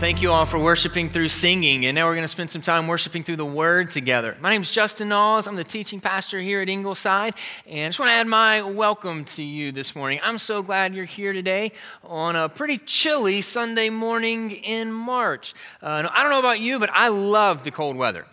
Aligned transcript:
thank 0.00 0.22
you 0.22 0.32
all 0.32 0.46
for 0.46 0.58
worshiping 0.58 1.10
through 1.10 1.28
singing. 1.28 1.84
And 1.84 1.94
now 1.94 2.06
we're 2.06 2.14
going 2.14 2.24
to 2.24 2.28
spend 2.28 2.48
some 2.48 2.62
time 2.62 2.88
worshiping 2.88 3.22
through 3.22 3.36
the 3.36 3.44
Word 3.44 3.90
together. 3.90 4.34
My 4.40 4.48
name 4.48 4.62
is 4.62 4.70
Justin 4.70 5.10
Knowles. 5.10 5.46
I'm 5.46 5.56
the 5.56 5.62
teaching 5.62 6.00
pastor 6.00 6.40
here 6.40 6.62
at 6.62 6.70
Ingleside. 6.70 7.34
And 7.66 7.84
I 7.84 7.88
just 7.88 8.00
want 8.00 8.08
to 8.08 8.14
add 8.14 8.26
my 8.26 8.62
welcome 8.62 9.26
to 9.26 9.42
you 9.42 9.72
this 9.72 9.94
morning. 9.94 10.18
I'm 10.22 10.38
so 10.38 10.62
glad 10.62 10.94
you're 10.94 11.04
here 11.04 11.34
today 11.34 11.72
on 12.02 12.34
a 12.34 12.48
pretty 12.48 12.78
chilly 12.78 13.42
Sunday 13.42 13.90
morning 13.90 14.52
in 14.52 14.90
March. 14.90 15.52
Uh, 15.82 16.08
I 16.10 16.22
don't 16.22 16.32
know 16.32 16.40
about 16.40 16.60
you, 16.60 16.78
but 16.78 16.88
I 16.94 17.08
love 17.08 17.62
the 17.62 17.70
cold 17.70 17.94
weather 17.94 18.24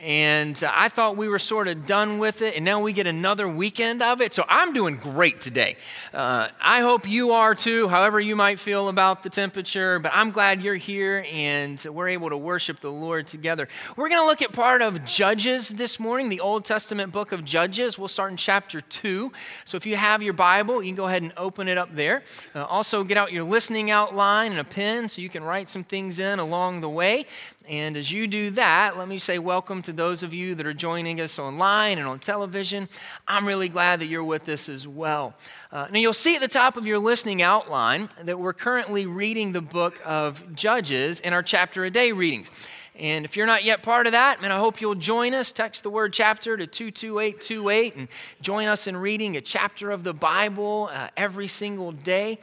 and 0.00 0.62
I 0.68 0.88
thought 0.88 1.16
we 1.16 1.28
were 1.28 1.38
sort 1.38 1.68
of 1.68 1.86
done 1.86 2.18
with 2.18 2.42
it, 2.42 2.56
and 2.56 2.64
now 2.64 2.80
we 2.80 2.92
get 2.92 3.06
another 3.06 3.48
weekend 3.48 4.02
of 4.02 4.20
it. 4.20 4.32
So 4.32 4.44
I'm 4.48 4.72
doing 4.72 4.96
great 4.96 5.40
today. 5.40 5.76
Uh, 6.12 6.48
I 6.60 6.80
hope 6.80 7.08
you 7.08 7.30
are 7.30 7.54
too, 7.54 7.88
however 7.88 8.20
you 8.20 8.36
might 8.36 8.58
feel 8.58 8.88
about 8.88 9.22
the 9.22 9.30
temperature, 9.30 9.98
but 9.98 10.12
I'm 10.14 10.30
glad 10.30 10.62
you're 10.62 10.74
here 10.74 11.24
and 11.30 11.84
we're 11.90 12.08
able 12.08 12.30
to 12.30 12.36
worship 12.36 12.80
the 12.80 12.90
Lord 12.90 13.26
together. 13.26 13.68
We're 13.96 14.08
going 14.08 14.20
to 14.20 14.26
look 14.26 14.42
at 14.42 14.52
part 14.52 14.82
of 14.82 15.04
Judges 15.04 15.70
this 15.70 15.98
morning, 15.98 16.28
the 16.28 16.40
Old 16.40 16.64
Testament 16.64 17.12
book 17.12 17.32
of 17.32 17.44
Judges. 17.44 17.98
We'll 17.98 18.08
start 18.08 18.30
in 18.30 18.36
chapter 18.36 18.80
2. 18.80 19.32
So 19.64 19.76
if 19.76 19.86
you 19.86 19.96
have 19.96 20.22
your 20.22 20.34
Bible, 20.34 20.82
you 20.82 20.90
can 20.90 20.96
go 20.96 21.06
ahead 21.06 21.22
and 21.22 21.32
open 21.36 21.68
it 21.68 21.78
up 21.78 21.94
there. 21.94 22.22
Uh, 22.54 22.64
also, 22.64 23.04
get 23.04 23.16
out 23.16 23.32
your 23.32 23.44
listening 23.44 23.90
outline 23.90 24.52
and 24.52 24.60
a 24.60 24.64
pen 24.64 25.08
so 25.08 25.22
you 25.22 25.28
can 25.28 25.42
write 25.42 25.70
some 25.70 25.84
things 25.84 26.18
in 26.18 26.38
along 26.38 26.80
the 26.80 26.88
way. 26.88 27.26
And 27.68 27.96
as 27.96 28.12
you 28.12 28.28
do 28.28 28.50
that, 28.50 28.96
let 28.96 29.08
me 29.08 29.18
say 29.18 29.40
welcome 29.40 29.82
to 29.82 29.92
those 29.92 30.22
of 30.22 30.32
you 30.32 30.54
that 30.54 30.66
are 30.66 30.72
joining 30.74 31.20
us 31.20 31.38
online 31.38 31.98
and 31.98 32.06
on 32.06 32.20
television. 32.20 32.88
I'm 33.26 33.46
really 33.46 33.68
glad 33.68 33.98
that 34.00 34.06
you're 34.06 34.22
with 34.22 34.48
us 34.48 34.68
as 34.68 34.86
well. 34.86 35.34
Uh, 35.72 35.88
now, 35.90 35.98
you'll 35.98 36.12
see 36.12 36.36
at 36.36 36.40
the 36.40 36.48
top 36.48 36.76
of 36.76 36.86
your 36.86 37.00
listening 37.00 37.42
outline 37.42 38.08
that 38.22 38.38
we're 38.38 38.52
currently 38.52 39.06
reading 39.06 39.50
the 39.50 39.60
book 39.60 40.00
of 40.04 40.54
Judges 40.54 41.18
in 41.18 41.32
our 41.32 41.42
chapter 41.42 41.84
a 41.84 41.90
day 41.90 42.12
readings. 42.12 42.50
And 42.98 43.24
if 43.24 43.36
you're 43.36 43.46
not 43.46 43.64
yet 43.64 43.82
part 43.82 44.06
of 44.06 44.12
that, 44.12 44.40
man, 44.40 44.50
I 44.52 44.58
hope 44.58 44.80
you'll 44.80 44.94
join 44.94 45.34
us. 45.34 45.52
Text 45.52 45.82
the 45.82 45.90
word 45.90 46.12
chapter 46.12 46.56
to 46.56 46.66
22828 46.66 47.96
and 47.96 48.08
join 48.40 48.66
us 48.66 48.86
in 48.86 48.96
reading 48.96 49.36
a 49.36 49.40
chapter 49.40 49.90
of 49.90 50.02
the 50.02 50.14
Bible 50.14 50.88
uh, 50.92 51.08
every 51.16 51.46
single 51.46 51.92
day. 51.92 52.38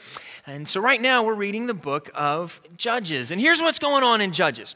And 0.46 0.68
so, 0.68 0.80
right 0.80 1.02
now, 1.02 1.24
we're 1.24 1.34
reading 1.34 1.68
the 1.68 1.74
book 1.74 2.12
of 2.14 2.62
Judges. 2.78 3.32
And 3.32 3.42
here's 3.42 3.62
what's 3.62 3.80
going 3.80 4.04
on 4.04 4.22
in 4.22 4.32
Judges. 4.32 4.76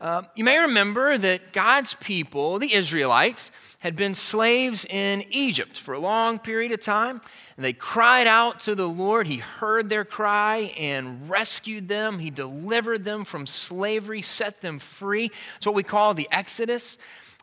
Uh, 0.00 0.22
you 0.34 0.44
may 0.44 0.58
remember 0.58 1.16
that 1.16 1.52
God's 1.52 1.94
people, 1.94 2.58
the 2.58 2.74
Israelites, 2.74 3.50
had 3.84 3.96
been 3.96 4.14
slaves 4.14 4.86
in 4.86 5.22
Egypt 5.28 5.78
for 5.78 5.92
a 5.92 5.98
long 5.98 6.38
period 6.38 6.72
of 6.72 6.80
time. 6.80 7.20
And 7.56 7.64
they 7.64 7.74
cried 7.74 8.26
out 8.26 8.60
to 8.60 8.74
the 8.74 8.88
Lord. 8.88 9.26
He 9.26 9.36
heard 9.36 9.90
their 9.90 10.06
cry 10.06 10.72
and 10.78 11.28
rescued 11.28 11.86
them. 11.86 12.18
He 12.18 12.30
delivered 12.30 13.04
them 13.04 13.26
from 13.26 13.46
slavery, 13.46 14.22
set 14.22 14.62
them 14.62 14.78
free. 14.78 15.30
It's 15.58 15.66
what 15.66 15.74
we 15.74 15.82
call 15.82 16.14
the 16.14 16.26
Exodus. 16.32 16.96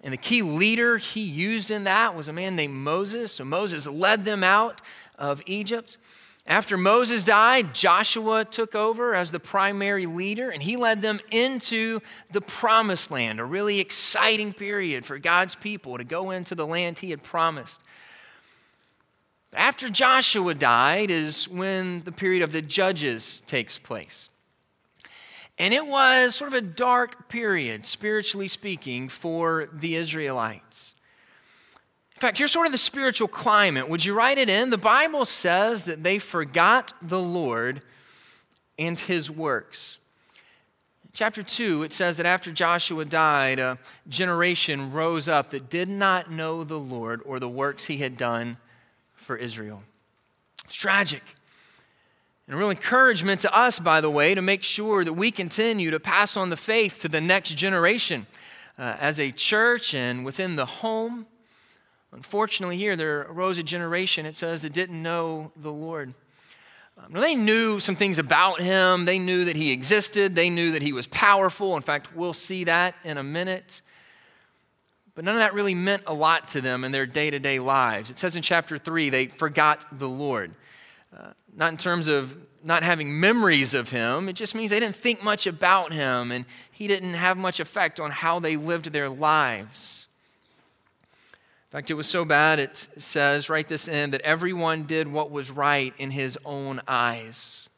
And 0.03 0.11
the 0.11 0.17
key 0.17 0.41
leader 0.41 0.97
he 0.97 1.21
used 1.21 1.69
in 1.69 1.83
that 1.83 2.15
was 2.15 2.27
a 2.27 2.33
man 2.33 2.55
named 2.55 2.73
Moses. 2.73 3.33
So 3.33 3.45
Moses 3.45 3.85
led 3.85 4.25
them 4.25 4.43
out 4.43 4.81
of 5.19 5.43
Egypt. 5.45 5.97
After 6.47 6.75
Moses 6.75 7.25
died, 7.25 7.73
Joshua 7.75 8.45
took 8.45 8.73
over 8.73 9.13
as 9.13 9.31
the 9.31 9.39
primary 9.39 10.07
leader, 10.07 10.49
and 10.49 10.63
he 10.63 10.75
led 10.75 11.01
them 11.01 11.19
into 11.29 11.99
the 12.31 12.41
promised 12.41 13.11
land, 13.11 13.39
a 13.39 13.45
really 13.45 13.79
exciting 13.79 14.51
period 14.51 15.05
for 15.05 15.19
God's 15.19 15.55
people 15.55 15.97
to 15.97 16.03
go 16.03 16.31
into 16.31 16.55
the 16.55 16.65
land 16.65 16.99
he 16.99 17.11
had 17.11 17.21
promised. 17.21 17.81
After 19.53 19.89
Joshua 19.89 20.55
died 20.55 21.11
is 21.11 21.47
when 21.47 22.01
the 22.03 22.11
period 22.11 22.41
of 22.41 22.51
the 22.51 22.61
judges 22.61 23.43
takes 23.45 23.77
place. 23.77 24.29
And 25.59 25.73
it 25.73 25.85
was 25.85 26.35
sort 26.35 26.47
of 26.47 26.55
a 26.55 26.65
dark 26.65 27.29
period, 27.29 27.85
spiritually 27.85 28.47
speaking, 28.47 29.09
for 29.09 29.69
the 29.71 29.95
Israelites. 29.95 30.95
In 32.21 32.27
fact, 32.27 32.37
here's 32.37 32.51
sort 32.51 32.67
of 32.67 32.71
the 32.71 32.77
spiritual 32.77 33.27
climate. 33.27 33.89
Would 33.89 34.05
you 34.05 34.13
write 34.13 34.37
it 34.37 34.47
in? 34.47 34.69
The 34.69 34.77
Bible 34.77 35.25
says 35.25 35.85
that 35.85 36.03
they 36.03 36.19
forgot 36.19 36.93
the 37.01 37.19
Lord 37.19 37.81
and 38.77 38.99
his 38.99 39.31
works. 39.31 39.97
Chapter 41.13 41.41
2, 41.41 41.81
it 41.81 41.91
says 41.91 42.17
that 42.17 42.27
after 42.27 42.51
Joshua 42.51 43.05
died, 43.05 43.57
a 43.57 43.79
generation 44.07 44.91
rose 44.91 45.27
up 45.27 45.49
that 45.49 45.67
did 45.67 45.89
not 45.89 46.29
know 46.29 46.63
the 46.63 46.77
Lord 46.77 47.21
or 47.25 47.39
the 47.39 47.49
works 47.49 47.87
he 47.87 47.97
had 47.97 48.17
done 48.17 48.57
for 49.15 49.35
Israel. 49.35 49.81
It's 50.65 50.75
tragic. 50.75 51.23
And 52.45 52.53
a 52.55 52.59
real 52.59 52.69
encouragement 52.69 53.41
to 53.41 53.51
us, 53.51 53.79
by 53.79 53.99
the 53.99 54.11
way, 54.11 54.35
to 54.35 54.43
make 54.43 54.61
sure 54.61 55.03
that 55.03 55.13
we 55.13 55.31
continue 55.31 55.89
to 55.89 55.99
pass 55.99 56.37
on 56.37 56.51
the 56.51 56.55
faith 56.55 57.01
to 57.01 57.07
the 57.07 57.19
next 57.19 57.55
generation 57.55 58.27
uh, 58.77 58.95
as 58.99 59.19
a 59.19 59.31
church 59.31 59.95
and 59.95 60.23
within 60.23 60.55
the 60.55 60.67
home 60.67 61.25
Unfortunately, 62.13 62.77
here 62.77 62.95
there 62.95 63.21
arose 63.21 63.57
a 63.57 63.63
generation, 63.63 64.25
it 64.25 64.35
says, 64.35 64.63
that 64.63 64.73
didn't 64.73 65.01
know 65.01 65.51
the 65.55 65.71
Lord. 65.71 66.13
Um, 66.97 67.13
they 67.13 67.35
knew 67.35 67.79
some 67.79 67.95
things 67.95 68.19
about 68.19 68.61
him. 68.61 69.05
They 69.05 69.17
knew 69.17 69.45
that 69.45 69.55
he 69.55 69.71
existed. 69.71 70.35
They 70.35 70.49
knew 70.49 70.71
that 70.73 70.81
he 70.81 70.91
was 70.91 71.07
powerful. 71.07 71.75
In 71.75 71.81
fact, 71.81 72.15
we'll 72.15 72.33
see 72.33 72.65
that 72.65 72.95
in 73.03 73.17
a 73.17 73.23
minute. 73.23 73.81
But 75.15 75.25
none 75.25 75.35
of 75.35 75.39
that 75.39 75.53
really 75.53 75.75
meant 75.75 76.03
a 76.07 76.13
lot 76.13 76.49
to 76.49 76.61
them 76.61 76.83
in 76.83 76.91
their 76.91 77.05
day 77.05 77.29
to 77.29 77.39
day 77.39 77.59
lives. 77.59 78.09
It 78.09 78.19
says 78.19 78.35
in 78.35 78.41
chapter 78.41 78.77
3, 78.77 79.09
they 79.09 79.27
forgot 79.27 79.85
the 79.91 80.09
Lord. 80.09 80.53
Uh, 81.17 81.31
not 81.55 81.71
in 81.71 81.77
terms 81.77 82.07
of 82.07 82.35
not 82.63 82.83
having 82.83 83.19
memories 83.19 83.73
of 83.73 83.89
him, 83.89 84.29
it 84.29 84.33
just 84.33 84.53
means 84.55 84.71
they 84.71 84.79
didn't 84.79 84.95
think 84.95 85.23
much 85.23 85.47
about 85.47 85.91
him 85.91 86.31
and 86.31 86.45
he 86.71 86.87
didn't 86.87 87.15
have 87.15 87.37
much 87.37 87.59
effect 87.59 87.99
on 87.99 88.11
how 88.11 88.39
they 88.39 88.55
lived 88.55 88.91
their 88.93 89.09
lives. 89.09 90.00
In 91.71 91.77
fact, 91.77 91.89
it 91.89 91.93
was 91.93 92.07
so 92.07 92.25
bad, 92.25 92.59
it 92.59 92.89
says, 92.97 93.49
write 93.49 93.69
this 93.69 93.87
in, 93.87 94.11
that 94.11 94.19
everyone 94.21 94.83
did 94.83 95.07
what 95.07 95.31
was 95.31 95.49
right 95.49 95.93
in 95.97 96.11
his 96.11 96.37
own 96.43 96.81
eyes. 96.85 97.69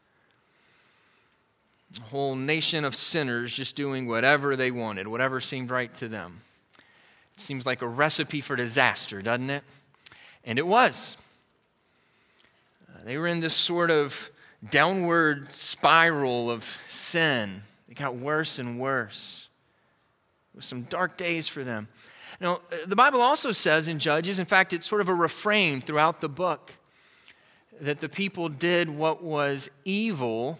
A 1.97 2.01
whole 2.09 2.35
nation 2.35 2.85
of 2.85 2.95
sinners 2.95 3.55
just 3.55 3.75
doing 3.75 4.07
whatever 4.07 4.55
they 4.55 4.71
wanted, 4.71 5.07
whatever 5.07 5.39
seemed 5.39 5.69
right 5.69 5.93
to 5.93 6.07
them. 6.07 6.39
It 7.35 7.41
seems 7.41 7.67
like 7.67 7.83
a 7.83 7.87
recipe 7.87 8.41
for 8.41 8.55
disaster, 8.55 9.21
doesn't 9.21 9.51
it? 9.51 9.63
And 10.43 10.57
it 10.57 10.65
was. 10.65 11.15
They 13.05 13.19
were 13.19 13.27
in 13.27 13.41
this 13.41 13.53
sort 13.53 13.91
of 13.91 14.31
downward 14.67 15.53
spiral 15.53 16.49
of 16.49 16.63
sin. 16.89 17.61
It 17.87 17.95
got 17.95 18.15
worse 18.15 18.57
and 18.57 18.79
worse. 18.79 19.49
It 20.55 20.57
was 20.57 20.65
some 20.65 20.81
dark 20.83 21.15
days 21.15 21.47
for 21.47 21.63
them. 21.63 21.89
Now, 22.43 22.55
uh, 22.55 22.75
the 22.85 22.97
Bible 22.97 23.21
also 23.21 23.53
says 23.53 23.87
in 23.87 23.99
Judges, 23.99 24.37
in 24.37 24.45
fact, 24.45 24.73
it's 24.73 24.85
sort 24.85 24.99
of 24.99 25.07
a 25.07 25.13
refrain 25.13 25.79
throughout 25.79 26.19
the 26.19 26.27
book, 26.27 26.73
that 27.79 27.99
the 27.99 28.09
people 28.09 28.49
did 28.49 28.89
what 28.89 29.23
was 29.23 29.69
evil 29.85 30.59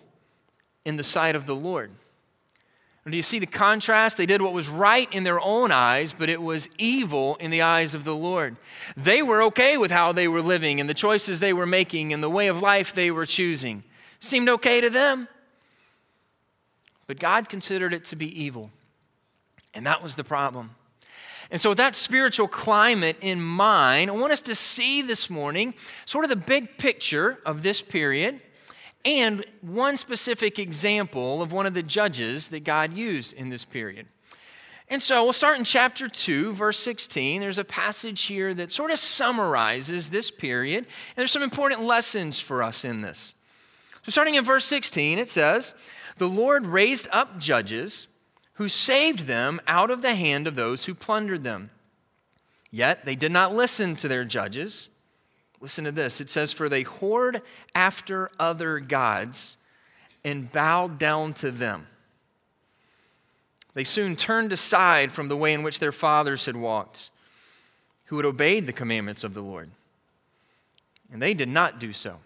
in 0.85 0.95
the 0.95 1.03
sight 1.03 1.35
of 1.35 1.45
the 1.45 1.55
Lord. 1.55 1.91
do 3.05 3.17
you 3.17 3.21
see 3.21 3.37
the 3.37 3.45
contrast? 3.45 4.15
They 4.15 4.25
did 4.25 4.41
what 4.41 4.53
was 4.53 4.69
right 4.69 5.13
in 5.13 5.25
their 5.25 5.41
own 5.41 5.73
eyes, 5.73 6.13
but 6.13 6.29
it 6.29 6.41
was 6.41 6.69
evil 6.77 7.35
in 7.35 7.51
the 7.51 7.61
eyes 7.61 7.93
of 7.93 8.05
the 8.05 8.15
Lord. 8.15 8.55
They 8.95 9.21
were 9.21 9.41
okay 9.43 9.77
with 9.77 9.91
how 9.91 10.13
they 10.13 10.29
were 10.29 10.41
living 10.41 10.79
and 10.79 10.89
the 10.89 10.93
choices 10.93 11.41
they 11.41 11.53
were 11.53 11.65
making 11.65 12.13
and 12.13 12.23
the 12.23 12.29
way 12.29 12.47
of 12.47 12.61
life 12.61 12.93
they 12.93 13.11
were 13.11 13.25
choosing. 13.25 13.83
Seemed 14.21 14.47
okay 14.47 14.79
to 14.79 14.89
them. 14.89 15.27
But 17.07 17.19
God 17.19 17.49
considered 17.49 17.93
it 17.93 18.05
to 18.05 18.15
be 18.15 18.41
evil. 18.41 18.69
And 19.73 19.85
that 19.85 20.01
was 20.01 20.15
the 20.15 20.23
problem. 20.23 20.69
And 21.53 21.61
so, 21.61 21.69
with 21.69 21.77
that 21.77 21.93
spiritual 21.93 22.47
climate 22.47 23.15
in 23.21 23.39
mind, 23.39 24.09
I 24.09 24.13
want 24.15 24.33
us 24.33 24.41
to 24.41 24.55
see 24.55 25.03
this 25.03 25.29
morning 25.29 25.75
sort 26.03 26.25
of 26.25 26.29
the 26.29 26.35
big 26.35 26.79
picture 26.79 27.37
of 27.45 27.61
this 27.61 27.79
period 27.79 28.41
and 29.05 29.45
one 29.61 29.97
specific 29.97 30.57
example 30.57 31.43
of 31.43 31.53
one 31.53 31.67
of 31.67 31.75
the 31.75 31.83
judges 31.83 32.47
that 32.47 32.63
God 32.63 32.93
used 32.93 33.33
in 33.33 33.49
this 33.49 33.65
period. 33.65 34.07
And 34.89 34.99
so 34.99 35.23
we'll 35.23 35.31
start 35.31 35.59
in 35.59 35.63
chapter 35.63 36.07
2, 36.07 36.53
verse 36.53 36.79
16. 36.79 37.39
There's 37.39 37.59
a 37.59 37.63
passage 37.63 38.23
here 38.23 38.55
that 38.55 38.71
sort 38.71 38.89
of 38.89 38.97
summarizes 38.97 40.09
this 40.09 40.31
period, 40.31 40.77
and 40.77 41.17
there's 41.17 41.31
some 41.31 41.43
important 41.43 41.83
lessons 41.83 42.39
for 42.39 42.63
us 42.63 42.83
in 42.83 43.01
this. 43.01 43.35
So, 44.01 44.09
starting 44.09 44.33
in 44.33 44.43
verse 44.43 44.65
16, 44.65 45.19
it 45.19 45.29
says, 45.29 45.75
The 46.17 46.27
Lord 46.27 46.65
raised 46.65 47.07
up 47.11 47.37
judges 47.37 48.07
who 48.55 48.67
saved 48.67 49.21
them 49.21 49.59
out 49.67 49.89
of 49.89 50.01
the 50.01 50.15
hand 50.15 50.47
of 50.47 50.55
those 50.55 50.85
who 50.85 50.93
plundered 50.93 51.43
them. 51.43 51.69
Yet 52.71 53.05
they 53.05 53.15
did 53.15 53.31
not 53.31 53.53
listen 53.53 53.95
to 53.95 54.07
their 54.07 54.23
judges. 54.23 54.89
Listen 55.59 55.85
to 55.85 55.91
this 55.91 56.19
it 56.19 56.29
says, 56.29 56.51
For 56.51 56.69
they 56.69 56.83
whored 56.83 57.41
after 57.75 58.29
other 58.39 58.79
gods 58.79 59.57
and 60.25 60.51
bowed 60.51 60.97
down 60.97 61.33
to 61.35 61.51
them. 61.51 61.87
They 63.73 63.83
soon 63.83 64.15
turned 64.15 64.53
aside 64.53 65.11
from 65.11 65.29
the 65.29 65.37
way 65.37 65.53
in 65.53 65.63
which 65.63 65.79
their 65.79 65.91
fathers 65.91 66.45
had 66.45 66.55
walked, 66.55 67.09
who 68.05 68.17
had 68.17 68.25
obeyed 68.25 68.67
the 68.67 68.73
commandments 68.73 69.23
of 69.23 69.33
the 69.33 69.41
Lord. 69.41 69.71
And 71.11 71.21
they 71.21 71.33
did 71.33 71.49
not 71.49 71.79
do 71.79 71.91
so. 71.91 72.19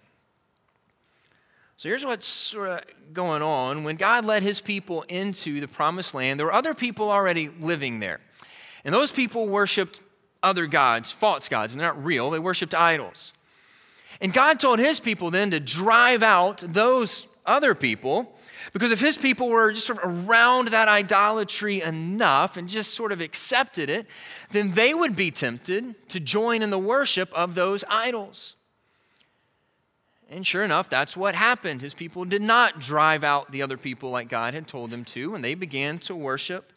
So 1.78 1.90
here's 1.90 2.04
what's 2.04 2.26
sort 2.26 2.70
of 2.70 3.14
going 3.14 3.44
on. 3.44 3.84
When 3.84 3.98
God 3.98 4.26
led 4.26 4.42
his 4.42 4.60
people 4.60 5.04
into 5.04 5.60
the 5.60 5.68
promised 5.68 6.16
land, 6.16 6.40
there 6.40 6.48
were 6.48 6.54
other 6.54 6.74
people 6.74 7.12
already 7.12 7.50
living 7.50 8.00
there. 8.00 8.20
And 8.84 8.96
those 8.96 9.12
people 9.12 9.48
worshiped 9.48 10.00
other 10.42 10.66
gods, 10.66 11.12
false 11.12 11.48
gods, 11.48 11.74
and 11.74 11.80
they're 11.80 11.94
not 11.94 12.04
real, 12.04 12.32
they 12.32 12.40
worshiped 12.40 12.74
idols. 12.74 13.32
And 14.20 14.34
God 14.34 14.60
told 14.60 14.80
his 14.80 15.00
people 15.00 15.30
then 15.30 15.52
to 15.52 15.60
drive 15.60 16.24
out 16.24 16.58
those 16.58 17.28
other 17.46 17.76
people 17.76 18.34
because 18.74 18.92
if 18.92 19.00
his 19.00 19.16
people 19.16 19.48
were 19.50 19.72
just 19.72 19.86
sort 19.86 20.04
of 20.04 20.28
around 20.28 20.70
that 20.70 20.88
idolatry 20.88 21.82
enough 21.82 22.58
and 22.58 22.68
just 22.68 22.96
sort 22.96 23.12
of 23.12 23.22
accepted 23.22 23.90
it, 23.90 24.08
then 24.52 24.72
they 24.72 24.96
would 24.96 25.16
be 25.16 25.30
tempted 25.30 26.10
to 26.10 26.20
join 26.20 26.64
in 26.64 26.72
the 26.72 26.80
worship 26.80 27.32
of 27.34 27.54
those 27.54 27.84
idols. 27.88 28.57
And 30.30 30.46
sure 30.46 30.64
enough, 30.64 30.90
that's 30.90 31.16
what 31.16 31.36
happened. 31.36 31.82
His 31.82 31.94
people 31.94 32.26
did 32.26 32.42
not 32.42 32.80
drive 32.80 33.24
out 33.24 33.52
the 33.52 33.62
other 33.62 33.78
people 33.78 34.10
like 34.10 34.28
God 34.28 34.54
had 34.54 34.68
told 34.68 34.92
them 34.92 35.06
to, 35.06 35.36
and 35.36 35.44
they 35.44 35.56
began 35.56 36.00
to 36.00 36.16
worship 36.16 36.74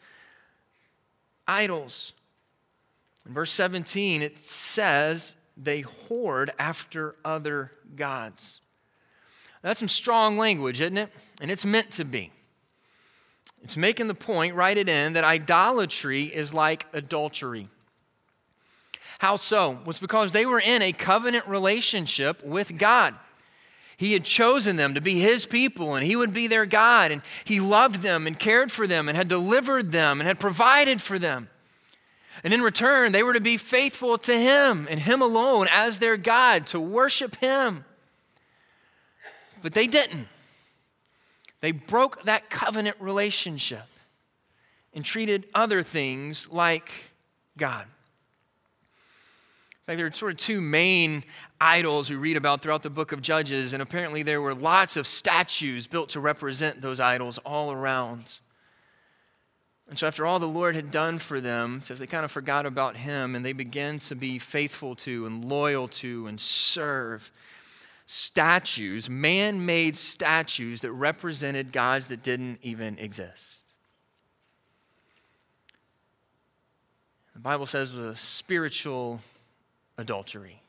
idols. 1.47 2.13
In 3.25 3.33
verse 3.33 3.51
17, 3.51 4.21
it 4.21 4.37
says 4.37 5.35
they 5.57 5.83
whored 5.83 6.49
after 6.57 7.15
other 7.25 7.71
gods. 7.95 8.61
That's 9.61 9.79
some 9.79 9.89
strong 9.89 10.37
language, 10.37 10.81
isn't 10.81 10.97
it? 10.97 11.11
And 11.39 11.51
it's 11.51 11.65
meant 11.65 11.91
to 11.91 12.05
be. 12.05 12.31
It's 13.63 13.77
making 13.77 14.07
the 14.07 14.15
point, 14.15 14.55
write 14.55 14.77
it 14.77 14.89
in, 14.89 15.13
that 15.13 15.23
idolatry 15.23 16.23
is 16.23 16.53
like 16.53 16.87
adultery. 16.93 17.67
How 19.19 19.35
so? 19.35 19.79
Was 19.85 19.99
because 19.99 20.31
they 20.31 20.47
were 20.47 20.59
in 20.59 20.81
a 20.81 20.93
covenant 20.93 21.45
relationship 21.47 22.43
with 22.43 22.79
God. 22.79 23.13
He 24.01 24.13
had 24.13 24.25
chosen 24.25 24.77
them 24.77 24.95
to 24.95 24.99
be 24.99 25.19
His 25.19 25.45
people, 25.45 25.93
and 25.93 26.03
He 26.03 26.15
would 26.15 26.33
be 26.33 26.47
their 26.47 26.65
God, 26.65 27.11
and 27.11 27.21
He 27.45 27.59
loved 27.59 28.01
them 28.01 28.25
and 28.25 28.39
cared 28.39 28.71
for 28.71 28.87
them 28.87 29.07
and 29.07 29.15
had 29.15 29.27
delivered 29.27 29.91
them 29.91 30.19
and 30.19 30.27
had 30.27 30.39
provided 30.39 30.99
for 30.99 31.19
them. 31.19 31.49
And 32.43 32.51
in 32.51 32.63
return, 32.63 33.11
they 33.11 33.21
were 33.21 33.35
to 33.35 33.39
be 33.39 33.57
faithful 33.57 34.17
to 34.17 34.33
Him 34.33 34.87
and 34.89 34.99
Him 34.99 35.21
alone 35.21 35.67
as 35.69 35.99
their 35.99 36.17
God, 36.17 36.65
to 36.67 36.79
worship 36.79 37.35
Him. 37.35 37.85
But 39.61 39.73
they 39.73 39.85
didn't. 39.85 40.29
They 41.59 41.71
broke 41.71 42.23
that 42.23 42.49
covenant 42.49 42.97
relationship 42.99 43.85
and 44.95 45.05
treated 45.05 45.45
other 45.53 45.83
things 45.83 46.49
like 46.49 46.89
God. 47.55 47.83
In 47.83 49.85
fact, 49.85 49.97
there 49.97 50.07
are 50.07 50.11
sort 50.11 50.31
of 50.31 50.39
two 50.39 50.59
main 50.59 51.23
idols 51.61 52.09
we 52.09 52.15
read 52.15 52.35
about 52.35 52.61
throughout 52.61 52.83
the 52.83 52.89
book 52.89 53.11
of 53.11 53.21
Judges, 53.21 53.71
and 53.73 53.81
apparently 53.81 54.23
there 54.23 54.41
were 54.41 54.55
lots 54.55 54.97
of 54.97 55.05
statues 55.05 55.87
built 55.87 56.09
to 56.09 56.19
represent 56.19 56.81
those 56.81 56.99
idols 56.99 57.37
all 57.39 57.71
around. 57.71 58.39
And 59.87 59.99
so, 59.99 60.07
after 60.07 60.25
all 60.25 60.39
the 60.39 60.47
Lord 60.47 60.75
had 60.75 60.89
done 60.89 61.19
for 61.19 61.39
them, 61.39 61.81
says 61.83 61.99
they 61.99 62.07
kind 62.07 62.25
of 62.25 62.31
forgot 62.31 62.65
about 62.65 62.97
Him 62.97 63.35
and 63.35 63.45
they 63.45 63.53
began 63.53 63.99
to 63.99 64.15
be 64.15 64.39
faithful 64.39 64.95
to 64.95 65.25
and 65.25 65.45
loyal 65.45 65.87
to 65.89 66.27
and 66.27 66.39
serve 66.39 67.31
statues, 68.05 69.09
man 69.09 69.65
made 69.65 69.95
statues 69.95 70.81
that 70.81 70.91
represented 70.91 71.71
gods 71.71 72.07
that 72.07 72.21
didn't 72.21 72.59
even 72.61 72.97
exist. 72.99 73.63
The 77.33 77.39
Bible 77.39 77.65
says 77.65 77.93
it 77.93 77.97
was 77.97 78.15
a 78.15 78.17
spiritual 78.17 79.21
adultery, 79.97 80.60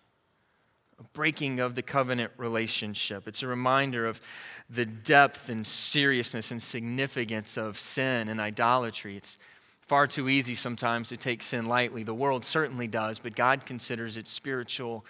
breaking 1.13 1.61
of 1.61 1.75
the 1.75 1.83
covenant 1.83 2.33
relationship. 2.37 3.29
It's 3.29 3.43
a 3.43 3.47
reminder 3.47 4.07
of 4.07 4.21
the 4.69 4.85
depth 4.85 5.49
and 5.49 5.67
seriousness 5.67 6.51
and 6.51 6.63
significance 6.63 7.57
of 7.57 7.79
sin 7.79 8.29
and 8.29 8.41
idolatry. 8.41 9.17
It's 9.17 9.37
far 9.81 10.07
too 10.07 10.29
easy 10.29 10.55
sometimes 10.55 11.09
to 11.11 11.17
take 11.17 11.43
sin 11.43 11.67
lightly. 11.67 12.03
The 12.03 12.15
world 12.15 12.45
certainly 12.45 12.87
does, 12.87 13.19
but 13.19 13.35
God 13.35 13.67
considers 13.67 14.17
it 14.17 14.27
spiritual 14.27 15.05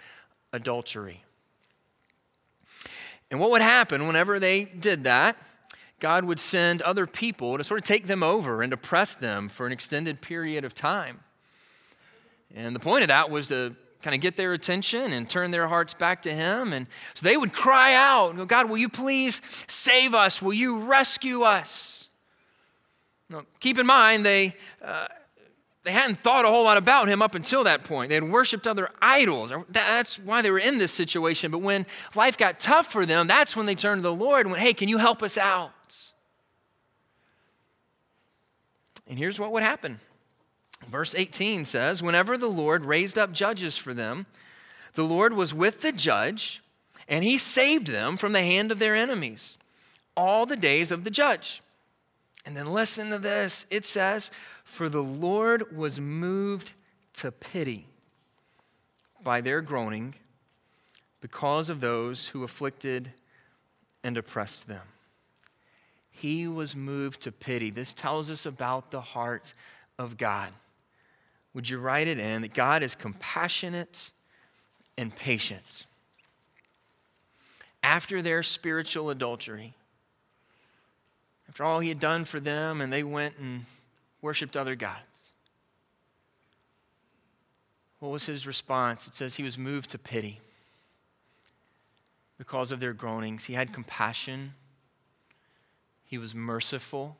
adultery. 0.51 1.23
And 3.31 3.39
what 3.39 3.49
would 3.51 3.61
happen 3.61 4.05
whenever 4.05 4.39
they 4.39 4.65
did 4.65 5.05
that? 5.05 5.37
God 5.99 6.25
would 6.25 6.39
send 6.39 6.81
other 6.81 7.07
people 7.07 7.57
to 7.57 7.63
sort 7.63 7.79
of 7.79 7.85
take 7.85 8.07
them 8.07 8.21
over 8.21 8.61
and 8.61 8.73
oppress 8.73 9.15
them 9.15 9.47
for 9.47 9.65
an 9.65 9.71
extended 9.71 10.21
period 10.21 10.65
of 10.65 10.75
time. 10.75 11.21
And 12.53 12.75
the 12.75 12.79
point 12.79 13.03
of 13.03 13.07
that 13.07 13.31
was 13.31 13.47
to 13.47 13.75
kind 14.03 14.13
of 14.13 14.21
get 14.21 14.35
their 14.35 14.53
attention 14.53 15.13
and 15.13 15.29
turn 15.29 15.51
their 15.51 15.67
hearts 15.67 15.93
back 15.93 16.21
to 16.23 16.33
Him. 16.33 16.73
And 16.73 16.87
so 17.13 17.27
they 17.27 17.37
would 17.37 17.53
cry 17.53 17.95
out, 17.95 18.47
God, 18.47 18.69
will 18.69 18.77
you 18.77 18.89
please 18.89 19.41
save 19.67 20.13
us? 20.13 20.41
Will 20.41 20.53
you 20.53 20.81
rescue 20.81 21.43
us? 21.43 22.09
Now, 23.29 23.45
keep 23.61 23.79
in 23.79 23.85
mind, 23.85 24.25
they, 24.25 24.55
uh, 24.83 25.07
they 25.83 25.93
hadn't 25.93 26.19
thought 26.19 26.43
a 26.45 26.49
whole 26.49 26.65
lot 26.65 26.77
about 26.77 27.07
Him 27.07 27.21
up 27.21 27.33
until 27.33 27.63
that 27.63 27.85
point. 27.85 28.09
They 28.09 28.15
had 28.15 28.29
worshiped 28.29 28.67
other 28.67 28.89
idols. 29.01 29.53
That's 29.69 30.19
why 30.19 30.41
they 30.41 30.51
were 30.51 30.59
in 30.59 30.77
this 30.77 30.91
situation. 30.91 31.49
But 31.49 31.61
when 31.61 31.85
life 32.13 32.37
got 32.37 32.59
tough 32.59 32.91
for 32.91 33.05
them, 33.05 33.27
that's 33.27 33.55
when 33.55 33.65
they 33.65 33.75
turned 33.75 33.99
to 33.99 34.03
the 34.03 34.13
Lord 34.13 34.45
and 34.45 34.51
went, 34.51 34.61
Hey, 34.61 34.73
can 34.73 34.89
you 34.89 34.97
help 34.97 35.23
us 35.23 35.37
out? 35.37 35.71
And 39.07 39.17
here's 39.17 39.39
what 39.39 39.51
would 39.51 39.63
happen 39.63 39.99
Verse 40.89 41.15
18 41.15 41.65
says, 41.65 42.03
Whenever 42.03 42.37
the 42.37 42.47
Lord 42.47 42.85
raised 42.85 43.17
up 43.17 43.31
judges 43.31 43.77
for 43.77 43.93
them, 43.93 44.25
the 44.93 45.03
Lord 45.03 45.33
was 45.33 45.53
with 45.53 45.81
the 45.81 45.91
judge, 45.91 46.61
and 47.07 47.23
he 47.23 47.37
saved 47.37 47.87
them 47.87 48.17
from 48.17 48.33
the 48.33 48.41
hand 48.41 48.71
of 48.71 48.79
their 48.79 48.95
enemies 48.95 49.57
all 50.15 50.45
the 50.45 50.55
days 50.55 50.91
of 50.91 51.03
the 51.03 51.09
judge. 51.09 51.61
And 52.45 52.55
then 52.55 52.65
listen 52.65 53.09
to 53.09 53.19
this 53.19 53.65
it 53.69 53.85
says, 53.85 54.31
For 54.63 54.89
the 54.89 55.03
Lord 55.03 55.75
was 55.75 55.99
moved 55.99 56.73
to 57.15 57.31
pity 57.31 57.87
by 59.23 59.41
their 59.41 59.61
groaning 59.61 60.15
because 61.21 61.69
of 61.69 61.79
those 61.79 62.27
who 62.27 62.43
afflicted 62.43 63.11
and 64.03 64.17
oppressed 64.17 64.67
them. 64.67 64.81
He 66.11 66.47
was 66.47 66.75
moved 66.75 67.21
to 67.21 67.31
pity. 67.31 67.69
This 67.69 67.93
tells 67.93 68.29
us 68.29 68.45
about 68.45 68.91
the 68.91 69.01
heart 69.01 69.53
of 69.97 70.17
God 70.17 70.51
would 71.53 71.69
you 71.69 71.77
write 71.77 72.07
it 72.07 72.19
in 72.19 72.41
that 72.41 72.53
God 72.53 72.81
is 72.83 72.95
compassionate 72.95 74.11
and 74.97 75.15
patient? 75.15 75.85
After 77.81 78.21
their 78.21 78.43
spiritual 78.43 79.09
adultery, 79.09 79.75
after 81.47 81.63
all 81.63 81.79
he 81.79 81.89
had 81.89 81.99
done 81.99 82.25
for 82.25 82.39
them, 82.39 82.81
and 82.81 82.91
they 82.91 83.03
went 83.03 83.37
and 83.37 83.65
worshiped 84.21 84.57
other 84.57 84.75
gods. 84.75 85.31
What 87.99 88.11
was 88.11 88.25
his 88.25 88.47
response? 88.47 89.07
It 89.07 89.15
says 89.15 89.35
he 89.35 89.43
was 89.43 89.57
moved 89.57 89.91
to 89.91 89.97
pity 89.97 90.41
because 92.37 92.71
of 92.71 92.79
their 92.79 92.93
groanings. 92.93 93.45
He 93.45 93.53
had 93.53 93.71
compassion, 93.73 94.53
he 96.03 96.17
was 96.17 96.33
merciful 96.33 97.17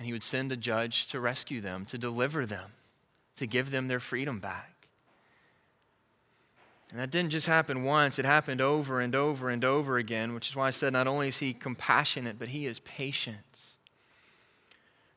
and 0.00 0.06
he 0.06 0.14
would 0.14 0.22
send 0.22 0.50
a 0.50 0.56
judge 0.56 1.08
to 1.08 1.20
rescue 1.20 1.60
them, 1.60 1.84
to 1.84 1.98
deliver 1.98 2.46
them, 2.46 2.70
to 3.36 3.46
give 3.46 3.70
them 3.70 3.86
their 3.86 4.00
freedom 4.00 4.40
back. 4.40 4.88
And 6.90 6.98
that 6.98 7.10
didn't 7.10 7.32
just 7.32 7.46
happen 7.46 7.84
once, 7.84 8.18
it 8.18 8.24
happened 8.24 8.62
over 8.62 8.98
and 8.98 9.14
over 9.14 9.50
and 9.50 9.62
over 9.62 9.98
again, 9.98 10.32
which 10.32 10.48
is 10.48 10.56
why 10.56 10.68
I 10.68 10.70
said 10.70 10.94
not 10.94 11.06
only 11.06 11.28
is 11.28 11.36
he 11.40 11.52
compassionate, 11.52 12.38
but 12.38 12.48
he 12.48 12.64
is 12.64 12.78
patient. 12.78 13.74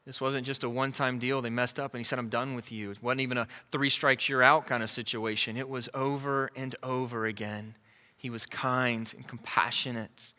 This 0.06 0.20
wasn't 0.20 0.46
just 0.46 0.66
a 0.66 0.70
one 0.70 0.92
time 0.92 1.18
deal. 1.18 1.42
They 1.42 1.50
messed 1.50 1.80
up 1.80 1.94
and 1.94 2.02
he 2.02 2.04
said, 2.04 2.20
I'm 2.20 2.28
done 2.28 2.54
with 2.54 2.70
you. 2.70 2.92
It 2.92 3.02
wasn't 3.02 3.22
even 3.22 3.38
a 3.38 3.48
three 3.72 3.90
strikes, 3.90 4.28
you're 4.28 4.44
out 4.44 4.68
kind 4.68 4.84
of 4.84 4.90
situation. 4.90 5.56
It 5.56 5.70
was 5.70 5.88
over 5.94 6.52
and 6.58 6.76
over 6.84 7.26
again. 7.26 7.76
He 8.18 8.30
was 8.30 8.46
kind 8.46 9.14
and 9.16 9.26
compassionate 9.26 10.34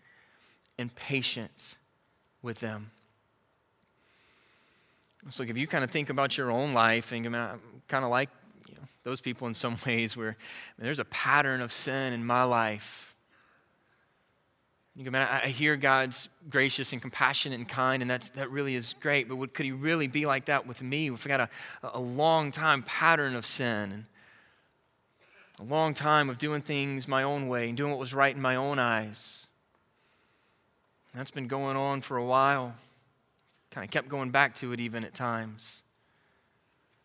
and 0.79 0.95
patient 0.95 1.79
with 2.43 2.61
them. 2.61 2.91
So 5.31 5.43
if 5.43 5.57
you 5.57 5.67
kind 5.67 5.85
of 5.85 5.91
think 5.91 6.11
about 6.11 6.37
your 6.37 6.51
own 6.51 6.75
life, 6.75 7.13
and 7.13 7.27
I'm 7.35 7.61
kind 7.89 8.05
of 8.05 8.11
like 8.11 8.31
you 8.69 8.75
know, 8.75 8.83
those 9.05 9.21
people 9.21 9.49
in 9.49 9.55
some 9.55 9.77
ways 9.87 10.17
where 10.17 10.37
there's 10.79 10.99
a 10.99 11.05
pattern 11.07 11.61
of 11.61 11.73
sin 11.73 12.13
in 12.13 12.25
my 12.25 12.45
life. 12.45 13.15
You 14.97 15.05
go, 15.05 15.11
man, 15.11 15.27
I 15.29 15.49
hear 15.49 15.75
God's 15.75 16.29
gracious 16.49 16.93
and 16.93 17.03
compassionate 17.03 17.59
and 17.59 17.69
kind, 17.69 18.01
and 18.01 18.09
that's, 18.09 18.31
that 18.31 18.49
really 18.51 18.77
is 18.77 18.95
great. 19.01 19.29
But 19.29 19.37
would, 19.37 19.53
could 19.53 19.67
He 19.67 19.73
really 19.73 20.07
be 20.07 20.25
like 20.25 20.45
that 20.45 20.69
with 20.69 20.83
me? 20.83 21.11
If 21.11 21.27
I 21.27 21.29
got 21.29 21.41
a, 21.41 21.49
a 21.95 21.99
long 21.99 22.53
time 22.53 22.85
pattern 22.85 23.35
of 23.35 23.45
sin 23.45 23.91
and 23.93 24.05
a 25.59 25.65
long 25.65 25.95
time 25.95 26.31
of 26.31 26.39
doing 26.39 26.63
things 26.63 27.09
my 27.09 27.23
own 27.23 27.49
way 27.49 27.69
and 27.69 27.77
doing 27.77 27.91
what 27.91 27.99
was 27.99 28.15
right 28.15 28.35
in 28.35 28.41
my 28.41 28.57
own 28.57 28.79
eyes. 28.79 29.47
That's 31.15 31.31
been 31.31 31.47
going 31.47 31.77
on 31.77 32.01
for 32.01 32.17
a 32.17 32.25
while. 32.25 32.75
Kind 33.75 33.85
of 33.85 33.91
kept 33.91 34.09
going 34.09 34.31
back 34.31 34.55
to 34.57 34.73
it 34.73 34.79
even 34.79 35.05
at 35.05 35.15
times. 35.15 35.83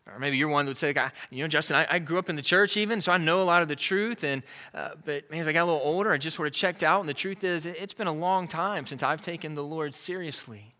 Or 0.06 0.20
maybe 0.20 0.36
you're 0.36 0.48
one 0.48 0.66
that 0.66 0.70
would 0.70 0.78
say, 0.78 0.94
you 1.30 1.42
know, 1.42 1.48
Justin, 1.48 1.76
I, 1.76 1.86
I, 1.90 1.98
grew 1.98 2.16
up 2.16 2.30
in 2.30 2.36
the 2.36 2.42
church 2.42 2.76
even, 2.76 3.00
so 3.00 3.10
I 3.10 3.16
know 3.16 3.42
a 3.42 3.44
lot 3.44 3.60
of 3.60 3.66
the 3.66 3.74
truth. 3.74 4.22
And 4.22 4.44
uh, 4.72 4.90
but 5.04 5.28
man, 5.32 5.40
as 5.40 5.48
I 5.48 5.52
got 5.52 5.64
a 5.64 5.70
little 5.70 5.80
older, 5.82 6.12
I 6.12 6.16
just 6.16 6.36
sort 6.36 6.46
of 6.46 6.54
checked 6.54 6.84
out. 6.84 7.00
And 7.00 7.08
the 7.08 7.14
truth 7.14 7.42
is, 7.42 7.66
it's 7.66 7.92
been 7.92 8.06
a 8.06 8.12
long 8.12 8.46
time 8.46 8.86
since 8.86 9.02
I've 9.02 9.20
taken 9.20 9.54
the 9.54 9.64
Lord 9.64 9.96
seriously. 9.96 10.72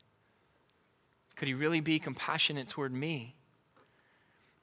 Could 1.34 1.48
He 1.48 1.54
really 1.54 1.80
be 1.80 1.98
compassionate 1.98 2.68
toward 2.68 2.92
me? 2.92 3.34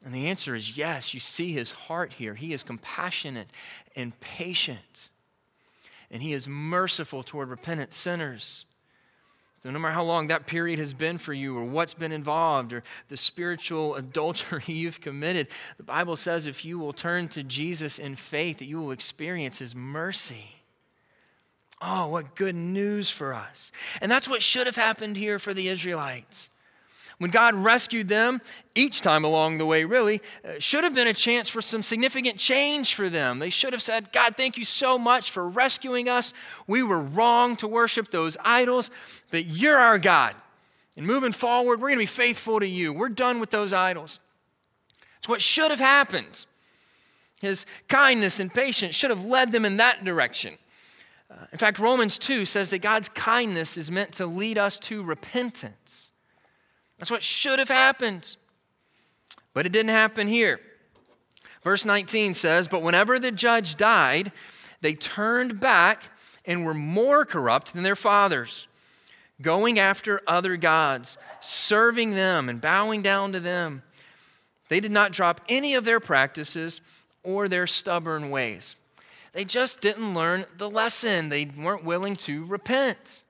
And 0.05 0.13
the 0.13 0.27
answer 0.27 0.55
is 0.55 0.77
yes. 0.77 1.13
You 1.13 1.19
see 1.19 1.51
His 1.51 1.73
heart 1.73 2.13
here. 2.13 2.35
He 2.35 2.53
is 2.53 2.63
compassionate 2.63 3.51
and 3.97 4.17
patient, 4.21 5.09
and 6.09 6.23
He 6.23 6.31
is 6.31 6.47
merciful 6.47 7.21
toward 7.21 7.49
repentant 7.49 7.91
sinners. 7.91 8.65
So, 9.67 9.71
no 9.71 9.79
matter 9.79 9.95
how 9.95 10.03
long 10.05 10.27
that 10.27 10.47
period 10.47 10.79
has 10.79 10.93
been 10.93 11.17
for 11.17 11.33
you, 11.33 11.57
or 11.57 11.65
what's 11.65 11.93
been 11.93 12.13
involved, 12.13 12.71
or 12.71 12.83
the 13.09 13.17
spiritual 13.17 13.95
adultery 13.95 14.63
you've 14.67 15.01
committed, 15.01 15.49
the 15.75 15.83
Bible 15.83 16.15
says 16.15 16.47
if 16.47 16.63
you 16.63 16.79
will 16.79 16.93
turn 16.93 17.27
to 17.27 17.43
Jesus 17.43 17.99
in 17.99 18.15
faith, 18.15 18.59
that 18.59 18.65
you 18.65 18.79
will 18.79 18.91
experience 18.91 19.59
His 19.59 19.75
mercy. 19.75 20.61
Oh, 21.81 22.07
what 22.07 22.33
good 22.33 22.55
news 22.55 23.09
for 23.09 23.33
us. 23.33 23.73
And 23.99 24.09
that's 24.09 24.29
what 24.29 24.41
should 24.41 24.67
have 24.67 24.77
happened 24.77 25.17
here 25.17 25.37
for 25.37 25.53
the 25.53 25.67
Israelites. 25.67 26.49
When 27.19 27.31
God 27.31 27.55
rescued 27.55 28.09
them, 28.09 28.41
each 28.75 29.01
time 29.01 29.23
along 29.23 29.57
the 29.57 29.65
way, 29.65 29.85
really, 29.85 30.21
uh, 30.45 30.59
should 30.59 30.83
have 30.83 30.93
been 30.93 31.07
a 31.07 31.13
chance 31.13 31.49
for 31.49 31.61
some 31.61 31.81
significant 31.81 32.37
change 32.37 32.93
for 32.93 33.09
them. 33.09 33.39
They 33.39 33.49
should 33.49 33.73
have 33.73 33.81
said, 33.81 34.11
God, 34.11 34.37
thank 34.37 34.55
you 34.55 34.65
so 34.65 34.99
much 34.99 35.31
for 35.31 35.49
rescuing 35.49 36.09
us. 36.09 36.33
We 36.67 36.83
were 36.83 37.01
wrong 37.01 37.55
to 37.57 37.67
worship 37.67 38.11
those 38.11 38.37
idols, 38.45 38.91
but 39.31 39.45
you're 39.45 39.77
our 39.77 39.97
God. 39.97 40.35
And 40.95 41.07
moving 41.07 41.31
forward, 41.31 41.81
we're 41.81 41.89
going 41.89 41.97
to 41.97 42.03
be 42.03 42.05
faithful 42.05 42.59
to 42.59 42.67
you. 42.67 42.93
We're 42.93 43.09
done 43.09 43.39
with 43.39 43.49
those 43.49 43.73
idols. 43.73 44.19
It's 45.17 45.27
what 45.27 45.41
should 45.41 45.71
have 45.71 45.79
happened. 45.79 46.45
His 47.41 47.65
kindness 47.87 48.39
and 48.39 48.53
patience 48.53 48.95
should 48.95 49.09
have 49.09 49.25
led 49.25 49.51
them 49.51 49.65
in 49.65 49.77
that 49.77 50.03
direction. 50.03 50.55
Uh, 51.29 51.45
in 51.51 51.57
fact, 51.57 51.79
Romans 51.79 52.17
2 52.19 52.45
says 52.45 52.69
that 52.69 52.79
God's 52.79 53.09
kindness 53.09 53.75
is 53.75 53.91
meant 53.91 54.11
to 54.13 54.25
lead 54.27 54.57
us 54.57 54.79
to 54.79 55.03
repentance. 55.03 56.06
That's 56.97 57.11
what 57.11 57.23
should 57.23 57.59
have 57.59 57.69
happened. 57.69 58.37
But 59.53 59.65
it 59.65 59.71
didn't 59.71 59.89
happen 59.89 60.27
here. 60.27 60.59
Verse 61.63 61.85
19 61.85 62.33
says, 62.33 62.67
But 62.67 62.81
whenever 62.81 63.19
the 63.19 63.31
judge 63.31 63.75
died, 63.75 64.31
they 64.81 64.93
turned 64.93 65.59
back 65.59 66.03
and 66.45 66.65
were 66.65 66.73
more 66.73 67.25
corrupt 67.25 67.73
than 67.73 67.83
their 67.83 67.95
fathers, 67.95 68.67
going 69.41 69.77
after 69.77 70.21
other 70.27 70.55
gods, 70.57 71.17
serving 71.41 72.11
them 72.11 72.49
and 72.49 72.61
bowing 72.61 73.01
down 73.01 73.33
to 73.33 73.39
them. 73.39 73.83
They 74.69 74.79
did 74.79 74.91
not 74.91 75.11
drop 75.11 75.41
any 75.49 75.75
of 75.75 75.85
their 75.85 75.99
practices 75.99 76.81
or 77.23 77.47
their 77.47 77.67
stubborn 77.67 78.29
ways. 78.29 78.75
They 79.33 79.45
just 79.45 79.81
didn't 79.81 80.13
learn 80.13 80.45
the 80.57 80.69
lesson. 80.69 81.29
They 81.29 81.45
weren't 81.45 81.83
willing 81.83 82.15
to 82.17 82.45
repent. 82.45 83.23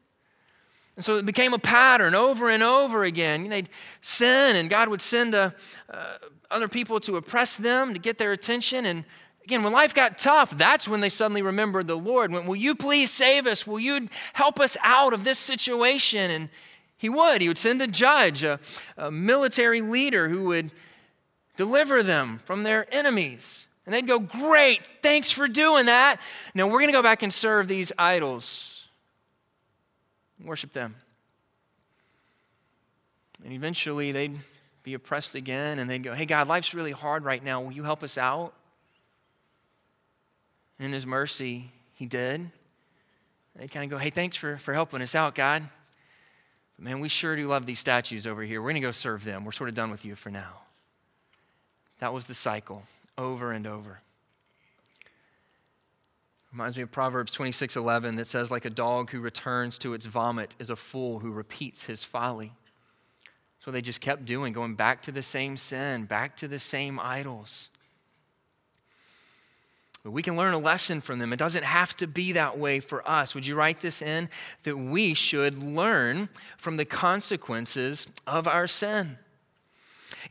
And 0.98 1.06
so 1.06 1.16
it 1.16 1.26
became 1.28 1.54
a 1.54 1.60
pattern 1.60 2.16
over 2.16 2.50
and 2.50 2.64
over 2.64 3.04
again. 3.04 3.48
They'd 3.50 3.70
sin, 4.02 4.56
and 4.56 4.68
God 4.68 4.90
would 4.90 5.00
send 5.00 5.36
a, 5.36 5.54
uh, 5.90 5.96
uh, 5.96 6.18
other 6.50 6.68
people 6.68 7.00
to 7.02 7.18
oppress 7.18 7.56
them 7.56 7.94
to 7.94 8.00
get 8.00 8.18
their 8.18 8.32
attention. 8.32 8.86
And 8.86 9.06
again, 9.44 9.62
when 9.62 9.74
life 9.74 9.94
got 9.94 10.18
tough, 10.18 10.58
that's 10.58 10.88
when 10.88 11.02
they 11.02 11.10
suddenly 11.10 11.44
remembered 11.44 11.86
the 11.86 11.96
Lord. 11.96 12.32
Went, 12.32 12.48
Will 12.48 12.56
you 12.56 12.74
please 12.74 13.12
save 13.12 13.46
us? 13.46 13.68
Will 13.68 13.80
you 13.80 14.10
help 14.34 14.60
us 14.60 14.76
out 14.82 15.14
of 15.14 15.24
this 15.24 15.38
situation? 15.38 16.32
And 16.32 16.50
He 16.98 17.10
would. 17.10 17.42
He 17.42 17.48
would 17.48 17.60
send 17.60 17.80
a 17.84 17.88
judge, 17.88 18.44
a, 18.44 18.60
a 18.98 19.12
military 19.12 19.82
leader 19.82 20.30
who 20.30 20.46
would 20.46 20.72
deliver 21.58 22.02
them 22.02 22.40
from 22.44 22.64
their 22.64 22.88
enemies. 22.92 23.68
And 23.86 23.94
they'd 23.94 24.08
go, 24.08 24.20
Great, 24.20 24.88
thanks 25.04 25.30
for 25.30 25.48
doing 25.48 25.86
that. 25.86 26.20
Now 26.56 26.66
we're 26.66 26.80
going 26.80 26.88
to 26.88 26.92
go 26.92 27.04
back 27.04 27.22
and 27.22 27.32
serve 27.32 27.68
these 27.68 27.92
idols 28.00 28.67
worship 30.44 30.72
them. 30.72 30.96
And 33.44 33.54
eventually 33.54 34.12
they'd 34.12 34.38
be 34.84 34.94
oppressed 34.94 35.36
again 35.36 35.80
and 35.80 35.90
they'd 35.90 36.04
go, 36.04 36.14
Hey, 36.14 36.26
God, 36.26 36.48
life's 36.48 36.74
really 36.74 36.92
hard 36.92 37.24
right 37.24 37.44
now. 37.44 37.62
Will 37.62 37.72
you 37.72 37.84
help 37.84 38.04
us 38.04 38.18
out? 38.18 38.54
And 40.80 40.88
in 40.88 40.94
His 40.94 41.06
mercy, 41.06 41.72
He 41.94 42.06
did. 42.06 42.50
They'd 43.56 43.72
kind 43.72 43.84
of 43.84 43.90
go, 43.90 43.98
Hey, 43.98 44.10
thanks 44.10 44.38
for, 44.38 44.58
for 44.58 44.74
helping 44.74 45.02
us 45.02 45.16
out, 45.16 45.36
God. 45.36 45.64
But 46.78 46.86
man, 46.86 47.00
we 47.00 47.10
sure 47.10 47.36
do 47.36 47.48
love 47.48 47.66
these 47.66 47.80
statues 47.80 48.28
over 48.28 48.44
here. 48.44 48.62
We're 48.62 48.70
going 48.70 48.82
to 48.82 48.88
go 48.88 48.92
serve 48.92 49.24
them. 49.24 49.46
We're 49.46 49.52
sort 49.52 49.70
of 49.70 49.76
done 49.76 49.92
with 49.92 50.06
you 50.06 50.16
for 50.16 50.30
now. 50.30 50.62
That 52.00 52.14
was 52.14 52.26
the 52.26 52.36
cycle 52.36 52.84
over 53.18 53.52
and 53.52 53.66
over. 53.66 54.00
Reminds 56.58 56.76
me 56.76 56.82
of 56.82 56.92
Proverbs 56.92 57.34
26 57.34 57.76
11 57.76 58.16
that 58.16 58.26
says, 58.26 58.50
like 58.50 58.66
a 58.66 58.72
dog 58.72 59.12
who 59.12 59.20
returns 59.20 59.78
to 59.78 59.94
its 59.94 60.08
vomit 60.08 60.56
is 60.58 60.72
a 60.72 60.76
fool 60.76 61.20
who 61.20 61.30
repeats 61.30 61.84
his 61.84 62.04
folly. 62.04 62.54
So 63.60 63.70
they 63.70 63.80
just 63.80 64.02
kept 64.02 64.26
doing, 64.26 64.54
going 64.54 64.74
back 64.74 65.04
to 65.04 65.12
the 65.12 65.22
same 65.22 65.56
sin, 65.56 66.06
back 66.06 66.36
to 66.38 66.48
the 66.48 66.58
same 66.58 67.00
idols. 67.00 67.70
But 70.04 70.10
we 70.10 70.24
can 70.24 70.36
learn 70.36 70.56
a 70.56 70.58
lesson 70.58 71.00
from 71.00 71.20
them. 71.20 71.32
It 71.32 71.38
doesn't 71.38 71.64
have 71.64 71.96
to 71.98 72.08
be 72.08 72.32
that 72.32 72.58
way 72.58 72.80
for 72.80 73.08
us. 73.08 73.36
Would 73.36 73.46
you 73.46 73.54
write 73.54 73.82
this 73.82 74.02
in? 74.02 74.28
That 74.64 74.78
we 74.78 75.14
should 75.14 75.62
learn 75.62 76.28
from 76.58 76.78
the 76.78 76.86
consequences 76.86 78.08
of 78.26 78.48
our 78.48 78.66
sin. 78.66 79.20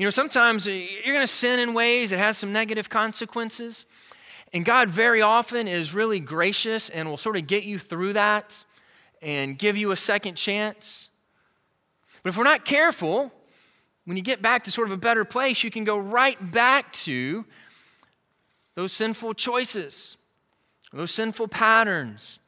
You 0.00 0.06
know, 0.06 0.10
sometimes 0.10 0.66
uh, 0.66 0.72
you're 0.72 1.14
going 1.14 1.20
to 1.20 1.28
sin 1.28 1.60
in 1.60 1.72
ways 1.72 2.10
that 2.10 2.18
has 2.18 2.36
some 2.36 2.52
negative 2.52 2.90
consequences. 2.90 3.86
And 4.52 4.64
God 4.64 4.88
very 4.88 5.22
often 5.22 5.66
is 5.66 5.92
really 5.92 6.20
gracious 6.20 6.88
and 6.88 7.08
will 7.08 7.16
sort 7.16 7.36
of 7.36 7.46
get 7.46 7.64
you 7.64 7.78
through 7.78 8.14
that 8.14 8.64
and 9.20 9.58
give 9.58 9.76
you 9.76 9.90
a 9.90 9.96
second 9.96 10.36
chance. 10.36 11.08
But 12.22 12.30
if 12.30 12.38
we're 12.38 12.44
not 12.44 12.64
careful, 12.64 13.32
when 14.04 14.16
you 14.16 14.22
get 14.22 14.42
back 14.42 14.64
to 14.64 14.70
sort 14.70 14.88
of 14.88 14.92
a 14.92 14.96
better 14.96 15.24
place, 15.24 15.64
you 15.64 15.70
can 15.70 15.84
go 15.84 15.98
right 15.98 16.52
back 16.52 16.92
to 16.92 17.44
those 18.74 18.92
sinful 18.92 19.34
choices, 19.34 20.16
those 20.92 21.10
sinful 21.10 21.48
patterns, 21.48 22.38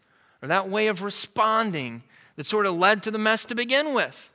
or 0.40 0.49
that 0.49 0.69
way 0.69 0.87
of 0.87 1.02
responding 1.02 2.02
that 2.37 2.45
sort 2.45 2.67
of 2.67 2.75
led 2.75 3.02
to 3.02 3.11
the 3.11 3.19
mess 3.19 3.45
to 3.47 3.55
begin 3.55 3.93
with. 3.93 4.31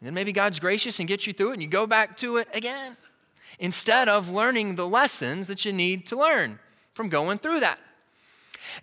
And 0.00 0.06
then 0.06 0.14
maybe 0.14 0.32
God's 0.32 0.60
gracious 0.60 1.00
and 1.00 1.08
gets 1.08 1.26
you 1.26 1.32
through 1.32 1.50
it, 1.50 1.54
and 1.54 1.62
you 1.62 1.68
go 1.68 1.86
back 1.86 2.16
to 2.18 2.36
it 2.36 2.48
again 2.54 2.96
instead 3.58 4.08
of 4.08 4.30
learning 4.30 4.76
the 4.76 4.88
lessons 4.88 5.46
that 5.46 5.64
you 5.64 5.72
need 5.72 6.06
to 6.06 6.16
learn 6.16 6.58
from 6.92 7.08
going 7.08 7.38
through 7.38 7.60
that. 7.60 7.80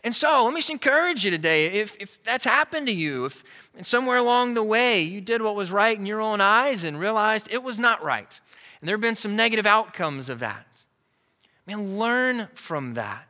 And 0.03 0.15
so 0.15 0.43
let 0.45 0.53
me 0.53 0.59
just 0.59 0.69
encourage 0.69 1.25
you 1.25 1.31
today 1.31 1.67
if, 1.67 1.95
if 1.99 2.23
that's 2.23 2.45
happened 2.45 2.87
to 2.87 2.93
you, 2.93 3.25
if 3.25 3.43
somewhere 3.81 4.17
along 4.17 4.53
the 4.53 4.63
way 4.63 5.01
you 5.01 5.21
did 5.21 5.41
what 5.41 5.55
was 5.55 5.71
right 5.71 5.97
in 5.97 6.05
your 6.05 6.21
own 6.21 6.41
eyes 6.41 6.83
and 6.83 6.99
realized 6.99 7.47
it 7.51 7.63
was 7.63 7.79
not 7.79 8.03
right, 8.03 8.39
and 8.79 8.87
there 8.87 8.95
have 8.95 9.01
been 9.01 9.15
some 9.15 9.35
negative 9.35 9.65
outcomes 9.65 10.29
of 10.29 10.39
that, 10.39 10.83
man, 11.67 11.97
learn 11.97 12.47
from 12.53 12.93
that. 12.95 13.27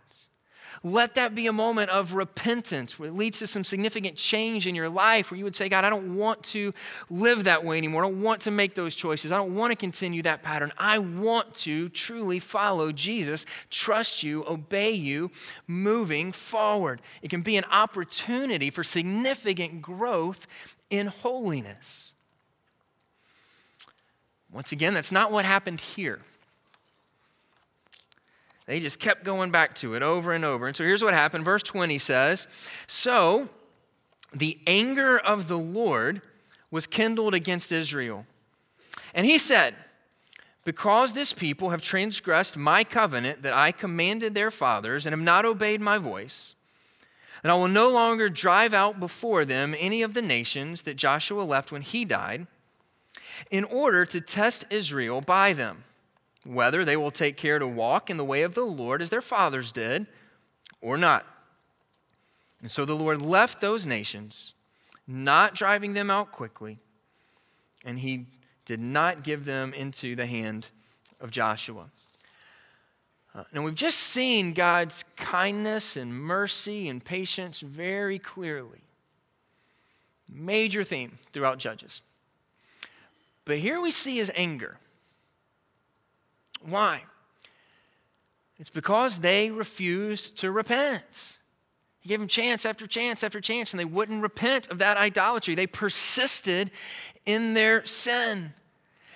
Let 0.86 1.16
that 1.16 1.34
be 1.34 1.48
a 1.48 1.54
moment 1.54 1.92
of 1.92 2.14
repentance 2.14 3.00
where 3.00 3.08
it 3.08 3.14
leads 3.14 3.40
to 3.40 3.48
some 3.48 3.64
significant 3.64 4.18
change 4.18 4.68
in 4.68 4.76
your 4.76 4.90
life 4.90 5.32
where 5.32 5.38
you 5.38 5.46
would 5.46 5.56
say, 5.56 5.70
God, 5.70 5.86
I 5.86 5.90
don't 5.90 6.18
want 6.18 6.44
to 6.44 6.74
live 7.10 7.46
that 7.46 7.64
way 7.64 7.78
anymore. 7.78 8.04
I 8.04 8.10
don't 8.10 8.22
want 8.22 8.42
to 8.42 8.52
make 8.52 8.76
those 8.76 8.94
choices. 8.94 9.32
I 9.32 9.38
don't 9.38 9.56
want 9.56 9.72
to 9.72 9.78
continue 9.78 10.22
that 10.24 10.44
pattern. 10.44 10.74
I 10.78 11.00
want 11.00 11.54
to 11.56 11.88
truly 11.88 12.40
follow 12.40 12.92
Jesus, 12.92 13.46
trust 13.70 14.24
you, 14.24 14.44
obey 14.46 14.92
you, 14.92 15.32
moving 15.68 16.34
forward. 16.34 17.02
It 17.22 17.30
can 17.30 17.44
be 17.44 17.56
an 17.56 17.64
opportunity 17.72 18.70
for 18.70 18.84
significant 18.84 19.82
growth 19.82 20.76
in 20.90 21.08
holiness. 21.08 22.12
Once 24.52 24.74
again, 24.74 24.94
that's 24.94 25.14
not 25.14 25.32
what 25.32 25.46
happened 25.46 25.80
here. 25.80 26.20
They 28.66 28.80
just 28.80 29.00
kept 29.00 29.24
going 29.24 29.52
back 29.52 29.74
to 29.76 29.94
it 29.94 30.04
over 30.04 30.32
and 30.32 30.46
over. 30.46 30.68
And 30.68 30.76
so 30.76 30.84
here's 30.84 31.04
what 31.04 31.14
happened. 31.14 31.44
Verse 31.44 31.64
20 31.64 31.98
says 31.98 32.48
So 32.88 33.50
the 34.34 34.60
anger 34.66 35.18
of 35.18 35.48
the 35.48 35.58
Lord 35.58 36.22
was 36.72 36.88
kindled 36.88 37.34
against 37.34 37.72
Israel. 37.72 38.26
And 39.14 39.26
he 39.26 39.38
said, 39.38 39.76
Because 40.64 41.14
this 41.14 41.34
people 41.34 41.72
have 41.72 41.82
transgressed 41.82 42.56
my 42.58 42.84
covenant 42.84 43.44
that 43.44 43.54
I 43.54 43.72
commanded 43.72 44.34
their 44.34 44.50
fathers 44.50 45.06
and 45.06 45.14
have 45.14 45.24
not 45.24 45.46
obeyed 45.46 45.82
my 45.82 45.98
voice, 45.98 46.56
then 47.42 47.52
I 47.52 47.56
will 47.56 47.68
no 47.68 47.90
longer 47.90 48.30
drive 48.30 48.74
out 48.74 49.00
before 49.00 49.44
them 49.44 49.76
any 49.78 50.02
of 50.02 50.14
the 50.14 50.22
nations 50.22 50.84
that 50.84 50.96
Joshua 50.96 51.42
left 51.42 51.72
when 51.72 51.82
he 51.82 52.06
died, 52.06 52.48
in 53.52 53.66
order 53.66 54.06
to 54.06 54.22
test 54.22 54.66
Israel 54.70 55.20
by 55.20 55.52
them 55.52 55.84
whether 56.46 56.84
they 56.84 56.98
will 56.98 57.12
take 57.12 57.38
care 57.38 57.60
to 57.60 57.68
walk 57.68 58.10
in 58.10 58.18
the 58.18 58.26
way 58.26 58.44
of 58.44 58.54
the 58.54 58.64
Lord 58.64 59.02
as 59.02 59.10
their 59.10 59.22
fathers 59.22 59.72
did 59.72 60.08
or 60.82 60.98
not. 60.98 61.26
And 62.62 62.72
so 62.72 62.86
the 62.86 62.96
Lord 62.96 63.22
left 63.22 63.62
those 63.62 63.86
nations, 63.86 64.54
not 65.08 65.56
driving 65.56 65.94
them 65.94 66.10
out 66.10 66.32
quickly, 66.32 66.80
and 67.84 68.00
he 68.00 68.28
did 68.66 68.80
not 68.80 69.24
give 69.24 69.46
them 69.46 69.74
into 69.74 70.16
the 70.16 70.26
hand 70.26 70.70
of 71.20 71.32
Joshua. 71.32 71.90
Uh, 73.36 73.44
now, 73.52 73.64
we've 73.64 73.74
just 73.76 73.98
seen 73.98 74.54
God's 74.54 75.04
kindness 75.16 75.98
and 75.98 76.14
mercy 76.14 76.88
and 76.88 77.04
patience 77.04 77.62
very 77.62 78.20
clearly. 78.20 78.82
Major 80.32 80.84
theme 80.84 81.18
throughout 81.32 81.58
Judges. 81.58 82.02
But 83.44 83.58
here 83.58 83.82
we 83.82 83.92
see 83.92 84.18
his 84.18 84.32
anger. 84.36 84.78
Why? 86.66 87.04
It's 88.60 88.70
because 88.70 89.20
they 89.20 89.52
refused 89.52 90.38
to 90.38 90.52
repent. 90.52 91.38
He 92.00 92.10
gave 92.10 92.20
them 92.20 92.28
chance 92.28 92.66
after 92.66 92.86
chance 92.86 93.24
after 93.24 93.40
chance, 93.40 93.74
and 93.74 93.80
they 93.80 93.86
wouldn't 93.86 94.22
repent 94.22 94.68
of 94.68 94.78
that 94.80 94.98
idolatry. 94.98 95.56
They 95.56 95.68
persisted 95.68 96.72
in 97.26 97.54
their 97.54 97.86
sin. 97.86 98.54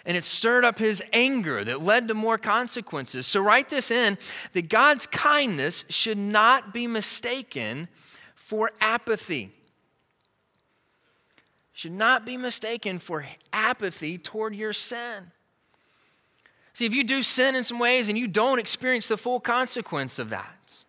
And 0.05 0.15
it 0.15 0.23
stirred 0.23 0.63
up 0.63 0.79
his 0.79 1.03
anger 1.11 1.65
that 1.65 1.81
led 1.81 2.07
to 2.07 2.13
more 2.13 2.37
consequences. 2.37 3.27
So, 3.27 3.41
write 3.41 3.67
this 3.67 3.91
in 3.91 4.17
that 4.53 4.69
God's 4.69 5.05
kindness 5.05 5.83
should 5.89 6.17
not 6.17 6.73
be 6.73 6.87
mistaken 6.87 7.89
for 8.35 8.71
apathy. 8.79 9.51
Should 11.73 11.91
not 11.91 12.25
be 12.25 12.37
mistaken 12.37 12.99
for 12.99 13.25
apathy 13.51 14.17
toward 14.17 14.55
your 14.55 14.71
sin. 14.71 15.31
See, 16.77 16.85
if 16.85 16.93
you 16.93 17.03
do 17.03 17.23
sin 17.23 17.55
in 17.55 17.63
some 17.63 17.79
ways 17.79 18.07
and 18.07 18.15
you 18.15 18.27
don't 18.27 18.59
experience 18.59 19.07
the 19.07 19.17
full 19.17 19.39
consequence 19.39 20.19
of 20.19 20.29
that, 20.29 20.83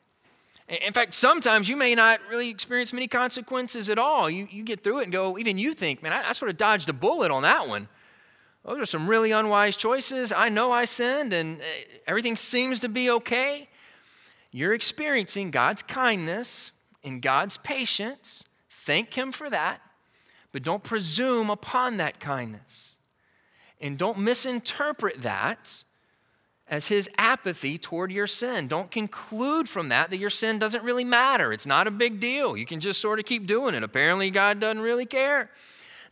in 0.69 0.93
fact, 0.93 1.15
sometimes 1.15 1.67
you 1.67 1.79
may 1.79 1.95
not 1.95 2.21
really 2.29 2.51
experience 2.51 2.93
many 2.93 3.09
consequences 3.09 3.89
at 3.89 3.99
all. 3.99 4.29
You, 4.29 4.47
you 4.51 4.65
get 4.65 4.85
through 4.85 4.99
it 4.99 5.05
and 5.05 5.13
go, 5.13 5.39
even 5.39 5.57
you 5.57 5.73
think, 5.73 6.03
man, 6.03 6.13
I, 6.13 6.29
I 6.29 6.33
sort 6.33 6.51
of 6.51 6.59
dodged 6.59 6.91
a 6.91 6.93
bullet 6.93 7.31
on 7.31 7.43
that 7.45 7.69
one. 7.69 7.89
Those 8.67 8.81
are 8.81 8.85
some 8.85 9.09
really 9.09 9.33
unwise 9.33 9.77
choices. 9.77 10.31
I 10.31 10.51
know 10.51 10.73
I 10.73 10.85
sinned 10.85 11.33
and 11.33 11.59
uh, 11.63 11.65
everything 12.07 12.37
seems 12.37 12.81
to 12.81 12.91
be 12.91 13.09
okay. 13.09 13.71
You're 14.51 14.75
experiencing 14.75 15.51
God's 15.51 15.81
kindness 15.81 16.71
and 17.03 17.23
God's 17.23 17.57
patience. 17.57 18.45
Thank 18.69 19.15
Him 19.15 19.33
for 19.33 19.49
that, 19.49 19.81
but 20.53 20.63
don't 20.63 20.85
presume 20.85 21.49
upon 21.49 21.97
that 21.97 22.21
kindness. 22.21 22.97
And 23.81 23.97
don't 23.97 24.19
misinterpret 24.19 25.23
that 25.23 25.85
as 26.71 26.89
his 26.89 27.09
apathy 27.17 27.79
toward 27.79 28.13
your 28.13 28.27
sin. 28.27 28.69
Don't 28.69 28.91
conclude 28.91 29.69
from 29.69 29.89
that 29.89 30.11
that 30.11 30.19
your 30.19 30.31
sin 30.31 30.59
doesn't 30.59 30.85
really 30.85 31.05
matter. 31.05 31.53
It's 31.53 31.67
not 31.67 31.87
a 31.87 31.91
big 31.91 32.21
deal. 32.21 32.57
You 32.57 32.67
can 32.67 32.81
just 32.81 33.01
sort 33.01 33.19
of 33.19 33.25
keep 33.25 33.47
doing 33.47 33.75
it. 33.75 33.83
Apparently, 33.83 34.31
God 34.31 34.61
doesn't 34.61 34.83
really 34.83 35.07
care. 35.07 35.51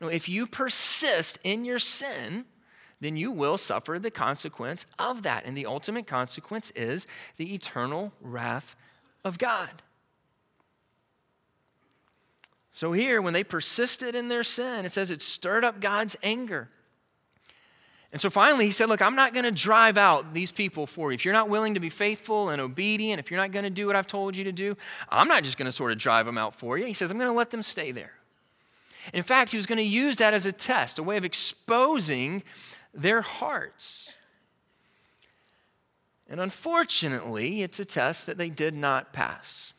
No, 0.00 0.08
if 0.08 0.28
you 0.28 0.46
persist 0.46 1.38
in 1.42 1.64
your 1.64 1.78
sin, 1.78 2.46
then 3.00 3.16
you 3.16 3.30
will 3.30 3.58
suffer 3.58 3.98
the 3.98 4.10
consequence 4.10 4.86
of 4.98 5.22
that. 5.22 5.44
And 5.44 5.56
the 5.56 5.66
ultimate 5.66 6.06
consequence 6.06 6.70
is 6.72 7.06
the 7.36 7.54
eternal 7.54 8.12
wrath 8.20 8.76
of 9.24 9.38
God. 9.38 9.82
So, 12.72 12.92
here, 12.92 13.22
when 13.22 13.32
they 13.32 13.44
persisted 13.44 14.14
in 14.14 14.28
their 14.28 14.44
sin, 14.44 14.84
it 14.84 14.92
says 14.92 15.10
it 15.10 15.22
stirred 15.22 15.64
up 15.64 15.80
God's 15.80 16.14
anger. 16.22 16.68
And 18.16 18.20
so 18.22 18.30
finally, 18.30 18.64
he 18.64 18.70
said, 18.70 18.88
Look, 18.88 19.02
I'm 19.02 19.14
not 19.14 19.34
going 19.34 19.44
to 19.44 19.50
drive 19.50 19.98
out 19.98 20.32
these 20.32 20.50
people 20.50 20.86
for 20.86 21.10
you. 21.10 21.14
If 21.14 21.26
you're 21.26 21.34
not 21.34 21.50
willing 21.50 21.74
to 21.74 21.80
be 21.80 21.90
faithful 21.90 22.48
and 22.48 22.62
obedient, 22.62 23.20
if 23.20 23.30
you're 23.30 23.38
not 23.38 23.52
going 23.52 23.64
to 23.64 23.70
do 23.70 23.86
what 23.86 23.94
I've 23.94 24.06
told 24.06 24.34
you 24.34 24.44
to 24.44 24.52
do, 24.52 24.74
I'm 25.10 25.28
not 25.28 25.44
just 25.44 25.58
going 25.58 25.66
to 25.66 25.70
sort 25.70 25.92
of 25.92 25.98
drive 25.98 26.24
them 26.24 26.38
out 26.38 26.54
for 26.54 26.78
you. 26.78 26.86
He 26.86 26.94
says, 26.94 27.10
I'm 27.10 27.18
going 27.18 27.28
to 27.28 27.36
let 27.36 27.50
them 27.50 27.62
stay 27.62 27.92
there. 27.92 28.14
In 29.12 29.22
fact, 29.22 29.50
he 29.50 29.58
was 29.58 29.66
going 29.66 29.76
to 29.76 29.84
use 29.84 30.16
that 30.16 30.32
as 30.32 30.46
a 30.46 30.52
test, 30.52 30.98
a 30.98 31.02
way 31.02 31.18
of 31.18 31.26
exposing 31.26 32.42
their 32.94 33.20
hearts. 33.20 34.10
And 36.26 36.40
unfortunately, 36.40 37.60
it's 37.60 37.78
a 37.78 37.84
test 37.84 38.24
that 38.24 38.38
they 38.38 38.48
did 38.48 38.74
not 38.74 39.12
pass. 39.12 39.74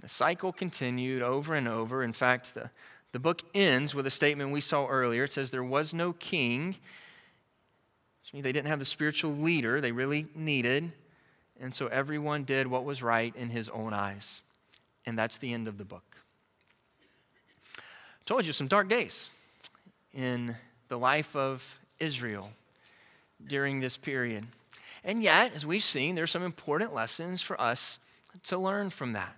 The 0.00 0.08
cycle 0.08 0.52
continued 0.52 1.20
over 1.20 1.56
and 1.56 1.66
over. 1.66 2.04
In 2.04 2.12
fact, 2.12 2.54
the 2.54 2.70
the 3.12 3.18
book 3.18 3.42
ends 3.54 3.94
with 3.94 4.06
a 4.06 4.10
statement 4.10 4.52
we 4.52 4.60
saw 4.60 4.86
earlier. 4.86 5.24
It 5.24 5.32
says, 5.32 5.50
There 5.50 5.64
was 5.64 5.92
no 5.92 6.12
king, 6.12 6.76
which 8.22 8.32
means 8.32 8.44
they 8.44 8.52
didn't 8.52 8.68
have 8.68 8.78
the 8.78 8.84
spiritual 8.84 9.32
leader 9.32 9.80
they 9.80 9.92
really 9.92 10.26
needed. 10.34 10.92
And 11.60 11.74
so 11.74 11.88
everyone 11.88 12.44
did 12.44 12.68
what 12.68 12.84
was 12.84 13.02
right 13.02 13.34
in 13.36 13.50
his 13.50 13.68
own 13.68 13.92
eyes. 13.92 14.40
And 15.04 15.18
that's 15.18 15.38
the 15.38 15.52
end 15.52 15.68
of 15.68 15.76
the 15.76 15.84
book. 15.84 16.16
I 17.78 18.24
told 18.24 18.46
you 18.46 18.52
some 18.52 18.68
dark 18.68 18.88
days 18.88 19.30
in 20.14 20.56
the 20.88 20.98
life 20.98 21.34
of 21.34 21.78
Israel 21.98 22.50
during 23.46 23.80
this 23.80 23.96
period. 23.96 24.46
And 25.04 25.22
yet, 25.22 25.54
as 25.54 25.66
we've 25.66 25.84
seen, 25.84 26.14
there's 26.14 26.30
some 26.30 26.42
important 26.42 26.94
lessons 26.94 27.42
for 27.42 27.60
us 27.60 27.98
to 28.44 28.58
learn 28.58 28.90
from 28.90 29.12
that. 29.12 29.34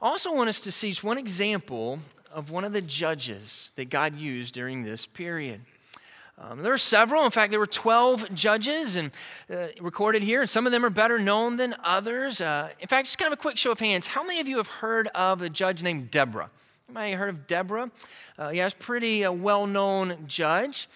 I 0.00 0.06
also 0.06 0.32
want 0.34 0.48
us 0.48 0.60
to 0.60 0.72
see 0.72 0.92
one 1.02 1.18
example 1.18 2.00
of 2.32 2.50
one 2.50 2.64
of 2.64 2.72
the 2.72 2.80
judges 2.80 3.72
that 3.76 3.90
God 3.90 4.16
used 4.16 4.54
during 4.54 4.82
this 4.82 5.06
period. 5.06 5.60
Um, 6.38 6.62
there 6.62 6.72
were 6.72 6.78
several. 6.78 7.24
In 7.24 7.30
fact, 7.30 7.50
there 7.50 7.60
were 7.60 7.66
12 7.66 8.34
judges 8.34 8.94
and 8.94 9.10
uh, 9.50 9.68
recorded 9.80 10.22
here, 10.22 10.42
and 10.42 10.50
some 10.50 10.66
of 10.66 10.72
them 10.72 10.84
are 10.84 10.90
better 10.90 11.18
known 11.18 11.56
than 11.56 11.74
others. 11.82 12.42
Uh, 12.42 12.68
in 12.78 12.88
fact, 12.88 13.06
just 13.06 13.18
kind 13.18 13.32
of 13.32 13.38
a 13.38 13.40
quick 13.40 13.56
show 13.56 13.72
of 13.72 13.80
hands. 13.80 14.08
How 14.08 14.22
many 14.22 14.40
of 14.40 14.46
you 14.46 14.58
have 14.58 14.68
heard 14.68 15.08
of 15.08 15.40
a 15.40 15.48
judge 15.48 15.82
named 15.82 16.10
Deborah? 16.10 16.50
Anybody 16.88 17.12
heard 17.12 17.30
of 17.30 17.46
Deborah? 17.46 17.90
Uh, 18.38 18.50
yeah, 18.50 18.66
it's 18.66 18.76
pretty 18.78 19.24
uh, 19.24 19.32
well-known 19.32 20.24
judge. 20.26 20.88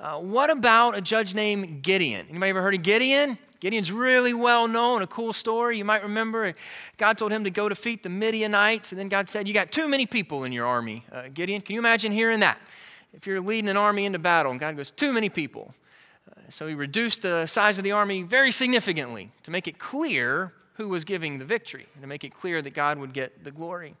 Uh, 0.00 0.16
what 0.18 0.50
about 0.50 0.96
a 0.96 1.00
judge 1.02 1.34
named 1.34 1.82
Gideon? 1.82 2.26
Anybody 2.30 2.50
ever 2.50 2.62
heard 2.62 2.74
of 2.74 2.82
Gideon? 2.82 3.38
Gideon's 3.60 3.90
really 3.90 4.34
well 4.34 4.68
known, 4.68 5.02
a 5.02 5.06
cool 5.06 5.32
story. 5.32 5.78
You 5.78 5.84
might 5.84 6.02
remember 6.02 6.54
God 6.98 7.16
told 7.16 7.32
him 7.32 7.44
to 7.44 7.50
go 7.50 7.68
defeat 7.68 8.02
the 8.02 8.08
Midianites, 8.08 8.92
and 8.92 8.98
then 8.98 9.08
God 9.08 9.28
said, 9.28 9.48
You 9.48 9.54
got 9.54 9.72
too 9.72 9.88
many 9.88 10.06
people 10.06 10.44
in 10.44 10.52
your 10.52 10.66
army, 10.66 11.04
uh, 11.12 11.28
Gideon. 11.32 11.60
Can 11.62 11.74
you 11.74 11.80
imagine 11.80 12.12
hearing 12.12 12.40
that? 12.40 12.60
If 13.12 13.26
you're 13.26 13.40
leading 13.40 13.70
an 13.70 13.76
army 13.76 14.04
into 14.04 14.18
battle, 14.18 14.50
and 14.50 14.60
God 14.60 14.76
goes, 14.76 14.90
Too 14.90 15.12
many 15.12 15.28
people. 15.28 15.74
Uh, 16.30 16.40
so 16.50 16.66
he 16.66 16.74
reduced 16.74 17.22
the 17.22 17.46
size 17.46 17.78
of 17.78 17.84
the 17.84 17.92
army 17.92 18.22
very 18.22 18.50
significantly 18.50 19.30
to 19.42 19.50
make 19.50 19.66
it 19.66 19.78
clear 19.78 20.52
who 20.74 20.88
was 20.88 21.04
giving 21.04 21.38
the 21.38 21.44
victory, 21.44 21.86
and 21.94 22.02
to 22.02 22.08
make 22.08 22.24
it 22.24 22.34
clear 22.34 22.60
that 22.60 22.74
God 22.74 22.98
would 22.98 23.14
get 23.14 23.44
the 23.44 23.50
glory. 23.50 23.94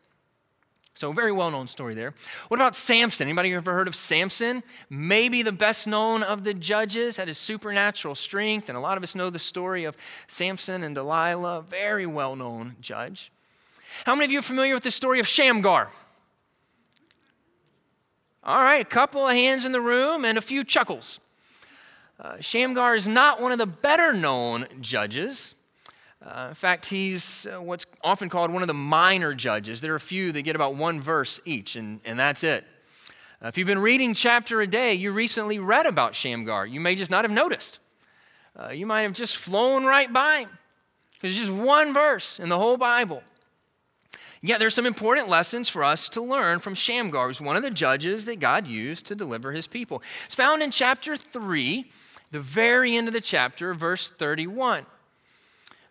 So, 0.96 1.12
very 1.12 1.30
well 1.30 1.50
known 1.50 1.66
story 1.66 1.94
there. 1.94 2.14
What 2.48 2.58
about 2.58 2.74
Samson? 2.74 3.26
Anybody 3.26 3.52
ever 3.52 3.74
heard 3.74 3.86
of 3.86 3.94
Samson? 3.94 4.62
Maybe 4.88 5.42
the 5.42 5.52
best 5.52 5.86
known 5.86 6.22
of 6.22 6.42
the 6.42 6.54
judges, 6.54 7.18
had 7.18 7.28
his 7.28 7.36
supernatural 7.36 8.14
strength, 8.14 8.70
and 8.70 8.78
a 8.78 8.80
lot 8.80 8.96
of 8.96 9.02
us 9.02 9.14
know 9.14 9.28
the 9.28 9.38
story 9.38 9.84
of 9.84 9.94
Samson 10.26 10.82
and 10.82 10.94
Delilah. 10.94 11.64
Very 11.68 12.06
well 12.06 12.34
known 12.34 12.76
judge. 12.80 13.30
How 14.06 14.14
many 14.14 14.24
of 14.24 14.30
you 14.32 14.38
are 14.38 14.42
familiar 14.42 14.72
with 14.72 14.84
the 14.84 14.90
story 14.90 15.20
of 15.20 15.28
Shamgar? 15.28 15.90
All 18.42 18.62
right, 18.62 18.80
a 18.80 18.88
couple 18.88 19.28
of 19.28 19.34
hands 19.34 19.66
in 19.66 19.72
the 19.72 19.82
room 19.82 20.24
and 20.24 20.38
a 20.38 20.40
few 20.40 20.64
chuckles. 20.64 21.20
Uh, 22.18 22.40
Shamgar 22.40 22.94
is 22.94 23.06
not 23.06 23.42
one 23.42 23.52
of 23.52 23.58
the 23.58 23.66
better 23.66 24.14
known 24.14 24.66
judges. 24.80 25.55
Uh, 26.26 26.46
in 26.48 26.54
fact, 26.54 26.86
he's 26.86 27.46
uh, 27.46 27.62
what's 27.62 27.86
often 28.02 28.28
called 28.28 28.50
one 28.50 28.62
of 28.62 28.66
the 28.66 28.74
minor 28.74 29.32
judges. 29.32 29.80
There 29.80 29.92
are 29.92 29.96
a 29.96 30.00
few 30.00 30.32
that 30.32 30.42
get 30.42 30.56
about 30.56 30.74
one 30.74 31.00
verse 31.00 31.40
each, 31.44 31.76
and, 31.76 32.00
and 32.04 32.18
that's 32.18 32.42
it. 32.42 32.66
Uh, 33.40 33.46
if 33.46 33.56
you've 33.56 33.68
been 33.68 33.78
reading 33.78 34.12
chapter 34.12 34.60
a 34.60 34.66
day, 34.66 34.92
you 34.92 35.12
recently 35.12 35.60
read 35.60 35.86
about 35.86 36.16
Shamgar. 36.16 36.66
You 36.66 36.80
may 36.80 36.96
just 36.96 37.12
not 37.12 37.24
have 37.24 37.30
noticed. 37.30 37.78
Uh, 38.58 38.70
you 38.70 38.86
might 38.86 39.02
have 39.02 39.12
just 39.12 39.36
flown 39.36 39.84
right 39.84 40.12
by 40.12 40.46
because 41.14 41.30
it's 41.30 41.46
just 41.46 41.52
one 41.52 41.94
verse 41.94 42.40
in 42.40 42.48
the 42.48 42.58
whole 42.58 42.76
Bible. 42.76 43.22
Yet 44.42 44.58
there's 44.58 44.74
some 44.74 44.86
important 44.86 45.28
lessons 45.28 45.68
for 45.68 45.84
us 45.84 46.08
to 46.10 46.20
learn 46.20 46.58
from 46.58 46.74
Shamgar, 46.74 47.28
who's 47.28 47.40
one 47.40 47.56
of 47.56 47.62
the 47.62 47.70
judges 47.70 48.24
that 48.24 48.40
God 48.40 48.66
used 48.66 49.06
to 49.06 49.14
deliver 49.14 49.52
his 49.52 49.68
people. 49.68 50.02
It's 50.24 50.34
found 50.34 50.60
in 50.60 50.72
chapter 50.72 51.16
3, 51.16 51.88
the 52.32 52.40
very 52.40 52.96
end 52.96 53.06
of 53.06 53.14
the 53.14 53.20
chapter, 53.20 53.74
verse 53.74 54.10
31. 54.10 54.86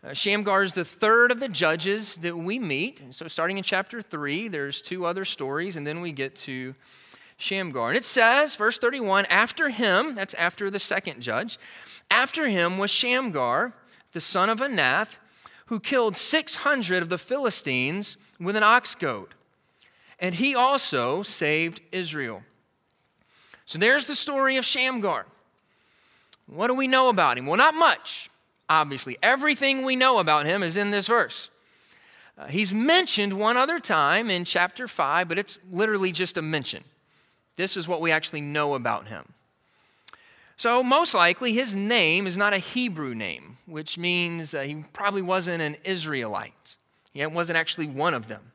Uh, 0.06 0.14
Shamgar 0.14 0.62
is 0.62 0.74
the 0.74 0.86
third 0.86 1.32
of 1.32 1.40
the 1.40 1.48
judges 1.48 2.18
that 2.18 2.38
we 2.38 2.60
meet. 2.60 3.02
And 3.02 3.16
so, 3.16 3.28
starting 3.28 3.58
in 3.58 3.64
chapter 3.64 4.04
3, 4.04 4.48
there's 4.50 4.80
two 4.82 5.04
other 5.04 5.26
stories, 5.26 5.78
and 5.78 5.88
then 5.88 6.00
we 6.00 6.12
get 6.12 6.36
to 6.38 6.76
Shamgar. 7.38 7.88
And 7.88 7.98
it 7.98 8.04
says, 8.04 8.56
verse 8.56 8.78
31, 8.78 9.26
after 9.32 9.70
him, 9.70 10.14
that's 10.14 10.36
after 10.36 10.70
the 10.70 10.80
second 10.80 11.22
judge, 11.22 11.58
after 12.12 12.48
him 12.48 12.78
was 12.78 12.92
Shamgar, 12.92 13.74
the 14.12 14.22
son 14.22 14.48
of 14.50 14.60
Anath, 14.60 15.18
who 15.68 15.80
killed 15.80 16.16
600 16.16 17.02
of 17.02 17.10
the 17.10 17.18
Philistines 17.18 18.16
with 18.40 18.56
an 18.56 18.64
ox 18.64 18.94
goad. 18.94 19.30
And 20.20 20.36
he 20.36 20.54
also 20.54 21.24
saved 21.24 21.82
Israel. 21.92 22.44
So 23.66 23.80
there's 23.80 24.06
the 24.06 24.16
story 24.16 24.58
of 24.58 24.66
Shamgar. 24.66 25.26
What 26.46 26.68
do 26.68 26.76
we 26.76 26.88
know 26.88 27.10
about 27.10 27.40
him? 27.40 27.48
Well, 27.48 27.58
not 27.58 27.74
much 27.74 28.30
obviously. 28.70 29.18
Everything 29.22 29.84
we 29.84 29.96
know 29.96 30.20
about 30.20 30.46
him 30.46 30.64
is 30.64 30.78
in 30.78 30.92
this 30.92 31.08
verse. 31.08 31.50
Uh, 32.38 32.48
he's 32.48 32.74
mentioned 32.74 33.34
one 33.34 33.58
other 33.58 33.80
time 33.80 34.30
in 34.30 34.44
chapter 34.44 34.88
5, 34.88 35.28
but 35.28 35.38
it's 35.38 35.58
literally 35.72 36.12
just 36.12 36.38
a 36.38 36.42
mention. 36.42 36.84
This 37.56 37.78
is 37.78 37.88
what 37.88 38.02
we 38.02 38.12
actually 38.12 38.42
know 38.42 38.74
about 38.74 39.08
him. 39.08 39.34
So, 40.58 40.84
most 40.84 41.14
likely, 41.14 41.52
his 41.54 41.76
name 41.76 42.28
is 42.28 42.38
not 42.38 42.54
a 42.54 42.58
Hebrew 42.58 43.14
name, 43.14 43.58
which 43.66 43.98
means 43.98 44.54
uh, 44.54 44.62
he 44.62 44.86
probably 44.94 45.22
wasn't 45.22 45.62
an 45.62 45.76
Israelite. 45.84 46.76
He 47.14 47.26
wasn't 47.26 47.58
actually 47.58 47.88
one 47.88 48.14
of 48.14 48.28
them. 48.28 48.52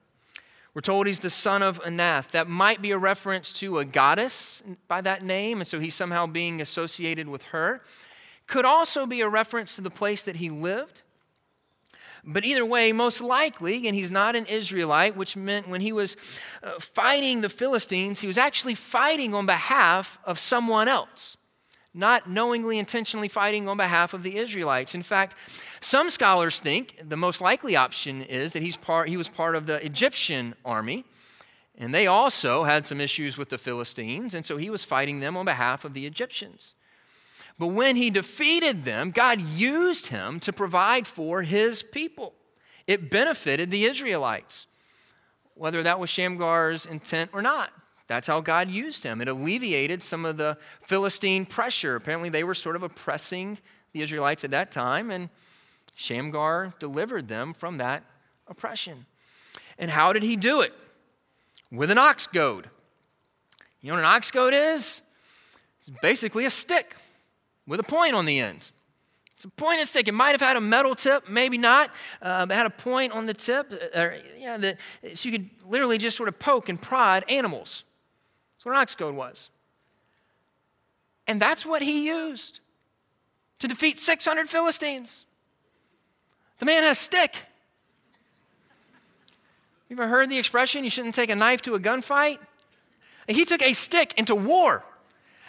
We're 0.72 0.82
told 0.82 1.06
he's 1.06 1.18
the 1.18 1.30
son 1.30 1.62
of 1.62 1.82
Anath. 1.82 2.30
That 2.30 2.48
might 2.48 2.80
be 2.80 2.92
a 2.92 2.98
reference 2.98 3.52
to 3.54 3.78
a 3.78 3.84
goddess 3.84 4.62
by 4.86 5.00
that 5.00 5.22
name, 5.22 5.58
and 5.58 5.68
so 5.68 5.80
he's 5.80 5.94
somehow 5.94 6.26
being 6.26 6.60
associated 6.60 7.28
with 7.28 7.42
her. 7.44 7.82
Could 8.50 8.64
also 8.64 9.06
be 9.06 9.20
a 9.20 9.28
reference 9.28 9.76
to 9.76 9.80
the 9.80 9.90
place 9.90 10.24
that 10.24 10.36
he 10.36 10.50
lived. 10.50 11.02
But 12.24 12.44
either 12.44 12.66
way, 12.66 12.90
most 12.90 13.20
likely, 13.20 13.86
and 13.86 13.94
he's 13.94 14.10
not 14.10 14.34
an 14.34 14.44
Israelite, 14.46 15.16
which 15.16 15.36
meant 15.36 15.68
when 15.68 15.80
he 15.80 15.92
was 15.92 16.16
uh, 16.62 16.72
fighting 16.80 17.42
the 17.42 17.48
Philistines, 17.48 18.20
he 18.20 18.26
was 18.26 18.36
actually 18.36 18.74
fighting 18.74 19.34
on 19.34 19.46
behalf 19.46 20.18
of 20.24 20.40
someone 20.40 20.88
else 20.88 21.36
not 21.92 22.28
knowingly, 22.28 22.78
intentionally 22.78 23.28
fighting 23.28 23.68
on 23.68 23.76
behalf 23.76 24.14
of 24.14 24.22
the 24.22 24.36
Israelites. 24.36 24.94
In 24.94 25.02
fact, 25.02 25.36
some 25.80 26.10
scholars 26.10 26.60
think 26.60 26.96
the 27.02 27.16
most 27.16 27.40
likely 27.40 27.74
option 27.76 28.22
is 28.22 28.52
that 28.52 28.62
he's 28.62 28.76
part, 28.76 29.08
he 29.08 29.16
was 29.16 29.28
part 29.28 29.56
of 29.56 29.66
the 29.66 29.84
Egyptian 29.84 30.54
army, 30.64 31.04
and 31.76 31.94
they 31.94 32.06
also 32.06 32.64
had 32.64 32.86
some 32.86 33.00
issues 33.00 33.36
with 33.36 33.48
the 33.48 33.58
Philistines, 33.58 34.34
and 34.34 34.46
so 34.46 34.56
he 34.56 34.70
was 34.70 34.84
fighting 34.84 35.20
them 35.20 35.36
on 35.36 35.44
behalf 35.44 35.84
of 35.84 35.94
the 35.94 36.06
Egyptians. 36.06 36.74
But 37.60 37.68
when 37.68 37.96
he 37.96 38.08
defeated 38.08 38.84
them, 38.84 39.10
God 39.10 39.38
used 39.38 40.06
him 40.06 40.40
to 40.40 40.50
provide 40.52 41.06
for 41.06 41.42
his 41.42 41.82
people. 41.82 42.32
It 42.86 43.10
benefited 43.10 43.70
the 43.70 43.84
Israelites, 43.84 44.66
whether 45.56 45.82
that 45.82 46.00
was 46.00 46.08
Shamgar's 46.08 46.86
intent 46.86 47.32
or 47.34 47.42
not. 47.42 47.70
That's 48.06 48.26
how 48.26 48.40
God 48.40 48.70
used 48.70 49.04
him. 49.04 49.20
It 49.20 49.28
alleviated 49.28 50.02
some 50.02 50.24
of 50.24 50.38
the 50.38 50.56
Philistine 50.84 51.44
pressure. 51.44 51.96
Apparently, 51.96 52.30
they 52.30 52.44
were 52.44 52.54
sort 52.54 52.76
of 52.76 52.82
oppressing 52.82 53.58
the 53.92 54.00
Israelites 54.00 54.42
at 54.42 54.52
that 54.52 54.70
time, 54.70 55.10
and 55.10 55.28
Shamgar 55.94 56.72
delivered 56.78 57.28
them 57.28 57.52
from 57.52 57.76
that 57.76 58.04
oppression. 58.48 59.04
And 59.78 59.90
how 59.90 60.14
did 60.14 60.22
he 60.22 60.36
do 60.36 60.62
it? 60.62 60.72
With 61.70 61.90
an 61.90 61.98
ox 61.98 62.26
goad. 62.26 62.70
You 63.82 63.88
know 63.88 63.96
what 63.96 64.00
an 64.00 64.06
ox 64.06 64.30
goad 64.30 64.54
is? 64.54 65.02
It's 65.82 65.90
basically 66.00 66.46
a 66.46 66.50
stick 66.50 66.96
with 67.66 67.80
a 67.80 67.84
point 67.84 68.14
on 68.14 68.24
the 68.24 68.38
end. 68.40 68.70
It's 69.34 69.44
a 69.46 69.48
pointed 69.48 69.88
stick. 69.88 70.06
It 70.06 70.12
might 70.12 70.32
have 70.32 70.40
had 70.40 70.56
a 70.56 70.60
metal 70.60 70.94
tip, 70.94 71.28
maybe 71.28 71.56
not. 71.56 71.90
Uh, 72.20 72.46
it 72.50 72.52
had 72.52 72.66
a 72.66 72.70
point 72.70 73.12
on 73.12 73.24
the 73.24 73.32
tip, 73.32 73.72
uh, 73.72 73.98
or, 73.98 74.16
yeah, 74.38 74.58
that, 74.58 74.78
so 75.14 75.28
you 75.28 75.38
could 75.38 75.48
literally 75.66 75.96
just 75.96 76.16
sort 76.16 76.28
of 76.28 76.38
poke 76.38 76.68
and 76.68 76.80
prod 76.80 77.24
animals. 77.28 77.84
That's 78.56 78.66
what 78.66 78.72
an 78.72 78.82
ox 78.82 78.94
goad 78.94 79.14
was. 79.14 79.48
And 81.26 81.40
that's 81.40 81.64
what 81.64 81.80
he 81.80 82.06
used 82.06 82.60
to 83.60 83.68
defeat 83.68 83.98
600 83.98 84.48
Philistines. 84.48 85.24
The 86.58 86.66
man 86.66 86.82
has 86.82 86.98
stick. 86.98 87.46
You 89.88 89.96
ever 89.96 90.08
heard 90.08 90.28
the 90.28 90.38
expression, 90.38 90.84
you 90.84 90.90
shouldn't 90.90 91.14
take 91.14 91.30
a 91.30 91.34
knife 91.34 91.62
to 91.62 91.74
a 91.74 91.80
gunfight? 91.80 92.38
he 93.26 93.44
took 93.44 93.62
a 93.62 93.72
stick 93.72 94.12
into 94.16 94.34
war. 94.34 94.84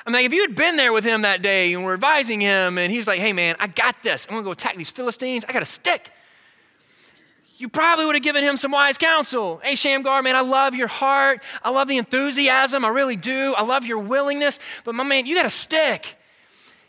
I 0.06 0.12
mean, 0.12 0.26
if 0.26 0.34
you 0.34 0.42
had 0.42 0.56
been 0.56 0.78
there 0.78 0.94
with 0.94 1.04
him 1.04 1.22
that 1.22 1.42
day 1.42 1.74
and 1.74 1.84
were 1.84 1.94
advising 1.94 2.42
him, 2.42 2.78
and 2.78 2.92
he's 2.92 3.08
like, 3.08 3.20
hey 3.20 3.34
man, 3.34 3.56
I 3.60 3.68
got 3.68 4.02
this. 4.04 4.26
I'm 4.28 4.36
gonna 4.36 4.44
go 4.44 4.52
attack 4.52 4.76
these 4.76 4.90
Philistines. 4.90 5.46
I 5.48 5.54
got 5.54 5.62
a 5.62 5.66
stick 5.66 6.12
you 7.62 7.70
probably 7.70 8.08
would 8.08 8.16
have 8.16 8.24
given 8.24 8.44
him 8.44 8.58
some 8.58 8.72
wise 8.72 8.98
counsel. 8.98 9.62
Hey, 9.64 9.76
Shamgar, 9.76 10.24
man, 10.24 10.36
I 10.36 10.42
love 10.42 10.74
your 10.74 10.88
heart. 10.88 11.44
I 11.64 11.70
love 11.70 11.88
the 11.88 11.98
enthusiasm. 11.98 12.84
I 12.84 12.88
really 12.88 13.16
do. 13.16 13.54
I 13.56 13.64
love 13.64 13.86
your 13.86 14.00
willingness. 14.00 14.60
But 14.84 14.96
my 14.96 15.04
man, 15.04 15.28
you 15.28 15.36
got 15.36 15.46
a 15.46 15.52
stick. 15.52 16.18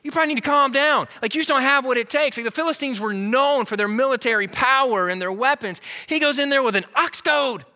You 0.02 0.10
probably 0.10 0.34
need 0.34 0.42
to 0.42 0.48
calm 0.48 0.72
down. 0.72 1.08
Like, 1.20 1.34
you 1.34 1.40
just 1.40 1.48
don't 1.50 1.60
have 1.60 1.84
what 1.84 1.98
it 1.98 2.08
takes. 2.08 2.38
Like, 2.38 2.46
the 2.46 2.50
Philistines 2.50 3.00
were 3.00 3.12
known 3.12 3.66
for 3.66 3.76
their 3.76 3.86
military 3.86 4.48
power 4.48 5.08
and 5.08 5.20
their 5.20 5.30
weapons. 5.30 5.82
He 6.06 6.18
goes 6.18 6.38
in 6.38 6.48
there 6.48 6.62
with 6.62 6.74
an 6.74 6.84
ox 6.96 7.20
goad, 7.20 7.66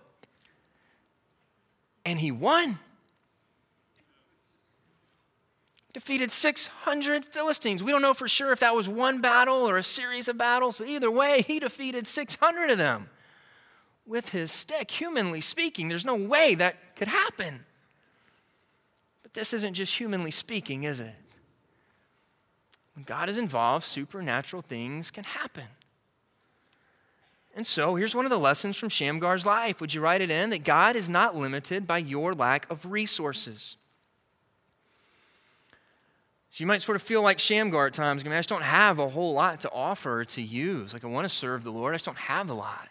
and 2.07 2.18
he 2.18 2.33
won. 2.33 2.79
Defeated 5.96 6.30
600 6.30 7.24
Philistines. 7.24 7.82
We 7.82 7.90
don't 7.90 8.02
know 8.02 8.12
for 8.12 8.28
sure 8.28 8.52
if 8.52 8.61
that 8.61 8.74
was 8.74 8.87
one 8.87 9.22
battle 9.22 9.66
or 9.66 9.78
a 9.78 9.82
series 9.82 10.28
of 10.28 10.37
battles, 10.37 10.76
but 10.76 10.88
either 10.88 11.11
way, 11.11 11.40
he 11.40 11.59
defeated 11.59 12.06
600 12.06 12.68
of 12.68 12.76
them 12.76 13.09
with 14.04 14.28
his 14.28 14.52
stick. 14.52 14.90
Humanly 14.90 15.40
speaking, 15.40 15.88
there's 15.88 16.04
no 16.04 16.14
way 16.14 16.54
that 16.54 16.96
could 16.96 17.09
happen. 17.09 17.64
But 19.22 19.32
this 19.32 19.54
isn't 19.54 19.72
just 19.72 19.98
humanly 19.98 20.30
speaking, 20.30 20.85
is 20.85 21.00
it? 21.00 21.14
When 22.94 23.04
God 23.04 23.30
is 23.30 23.38
involved, 23.38 23.87
supernatural 23.87 24.61
things 24.61 25.11
can 25.11 25.24
happen. 25.24 25.68
And 27.54 27.66
so 27.66 27.94
here's 27.94 28.14
one 28.14 28.26
of 28.26 28.30
the 28.30 28.38
lessons 28.38 28.76
from 28.76 28.90
Shamgar's 28.90 29.46
life. 29.46 29.80
Would 29.80 29.94
you 29.94 30.02
write 30.02 30.20
it 30.20 30.30
in? 30.30 30.50
That 30.50 30.62
God 30.62 30.94
is 30.94 31.09
not 31.09 31.35
limited 31.35 31.87
by 31.87 31.96
your 31.96 32.35
lack 32.35 32.70
of 32.70 32.85
resources. 32.85 33.78
So 36.57 36.62
you 36.62 36.69
might 36.69 36.81
sort 36.81 36.97
of 36.97 37.03
feel 37.03 37.21
like 37.21 37.38
Shamgar 37.38 37.88
at 37.88 37.92
times. 37.92 38.23
I 38.23 38.25
mean, 38.25 38.33
I 38.33 38.38
just 38.38 38.49
don't 38.49 38.62
have 38.62 38.99
a 38.99 39.11
whole 39.11 39.35
lot 39.35 39.61
to 39.61 39.71
offer 39.73 40.25
to 40.25 40.40
use. 40.40 40.95
Like 40.95 41.05
I 41.05 41.07
want 41.07 41.27
to 41.27 41.29
serve 41.29 41.64
the 41.64 41.71
Lord, 41.71 41.92
I 41.92 41.97
just 41.97 42.07
don't 42.07 42.16
have 42.16 42.49
a 42.49 42.55
lot. 42.55 42.88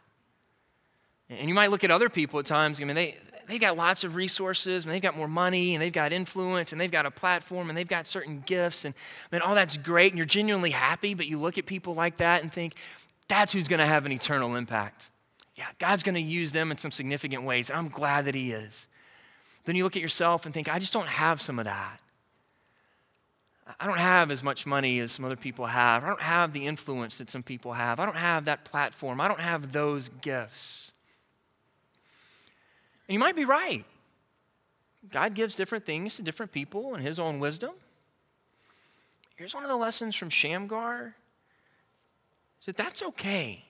And 1.32 1.50
you 1.50 1.56
might 1.56 1.72
look 1.72 1.84
at 1.84 1.90
other 1.90 2.08
people 2.08 2.40
at 2.40 2.46
times. 2.46 2.80
I 2.80 2.84
mean, 2.84 2.96
they 2.96 3.18
they've 3.48 3.60
got 3.60 3.76
lots 3.76 4.04
of 4.04 4.16
resources, 4.16 4.86
and 4.86 4.94
they've 4.94 5.02
got 5.02 5.18
more 5.18 5.28
money, 5.28 5.74
and 5.74 5.82
they've 5.82 5.92
got 5.92 6.14
influence, 6.14 6.74
and 6.74 6.80
they've 6.80 6.92
got 6.92 7.08
a 7.08 7.12
platform, 7.12 7.70
and 7.70 7.76
they've 7.76 7.88
got 7.88 8.06
certain 8.06 8.44
gifts, 8.46 8.86
and 8.86 8.94
I 9.32 9.36
mean, 9.36 9.42
all 9.42 9.56
that's 9.56 9.78
great, 9.78 10.12
and 10.12 10.18
you're 10.18 10.28
genuinely 10.28 10.70
happy. 10.70 11.16
But 11.16 11.26
you 11.26 11.40
look 11.40 11.58
at 11.58 11.66
people 11.66 11.96
like 11.96 12.18
that 12.18 12.44
and 12.44 12.54
think, 12.54 12.76
that's 13.28 13.52
who's 13.52 13.68
going 13.68 13.80
to 13.80 13.88
have 13.88 14.06
an 14.06 14.12
eternal 14.12 14.56
impact. 14.56 15.10
Yeah, 15.56 15.66
God's 15.80 16.04
going 16.04 16.14
to 16.14 16.22
use 16.22 16.52
them 16.52 16.70
in 16.70 16.78
some 16.78 16.92
significant 16.92 17.42
ways. 17.42 17.72
I'm 17.72 17.90
glad 17.90 18.26
that 18.26 18.36
He 18.36 18.52
is. 18.52 18.88
Then 19.64 19.76
you 19.76 19.84
look 19.84 19.96
at 19.96 20.04
yourself 20.04 20.46
and 20.46 20.54
think, 20.54 20.72
I 20.72 20.78
just 20.78 20.94
don't 20.94 21.08
have 21.08 21.42
some 21.42 21.58
of 21.58 21.66
that. 21.66 22.00
I 23.80 23.88
don't 23.88 23.98
have 23.98 24.30
as 24.30 24.44
much 24.44 24.66
money 24.66 25.00
as 25.00 25.12
some 25.12 25.26
other 25.26 25.36
people 25.36 25.66
have. 25.66 26.04
I 26.04 26.08
don't 26.08 26.22
have 26.22 26.54
the 26.54 26.68
influence 26.68 27.18
that 27.18 27.30
some 27.30 27.42
people 27.42 27.74
have. 27.74 28.00
I 28.00 28.06
don't 28.06 28.18
have 28.18 28.46
that 28.46 28.64
platform. 28.64 29.20
I 29.20 29.28
don't 29.28 29.40
have 29.40 29.72
those 29.72 30.10
gifts. 30.22 30.92
And 33.08 33.14
you 33.14 33.20
might 33.20 33.36
be 33.36 33.46
right. 33.46 33.84
God 35.12 35.34
gives 35.34 35.56
different 35.56 35.86
things 35.86 36.16
to 36.16 36.22
different 36.22 36.52
people 36.52 36.96
in 36.96 37.02
His 37.02 37.20
own 37.20 37.40
wisdom. 37.40 37.72
Here's 39.36 39.54
one 39.54 39.64
of 39.64 39.70
the 39.70 39.76
lessons 39.76 40.16
from 40.16 40.30
Shamgar 40.30 41.16
is 42.60 42.66
that 42.68 42.78
that's 42.78 43.04
okay. 43.04 43.66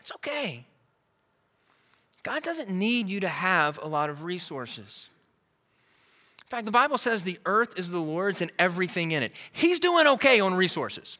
It's 0.00 0.12
okay. 0.12 0.64
God 2.22 2.42
doesn't 2.42 2.70
need 2.70 3.08
you 3.08 3.20
to 3.20 3.28
have 3.28 3.78
a 3.82 3.86
lot 3.86 4.10
of 4.10 4.24
resources. 4.24 5.08
In 6.46 6.50
fact, 6.50 6.64
the 6.64 6.70
Bible 6.70 6.96
says 6.96 7.24
the 7.24 7.40
earth 7.44 7.76
is 7.76 7.90
the 7.90 7.98
Lord's 7.98 8.40
and 8.40 8.52
everything 8.56 9.10
in 9.10 9.24
it. 9.24 9.32
He's 9.50 9.80
doing 9.80 10.06
okay 10.06 10.38
on 10.38 10.54
resources. 10.54 11.18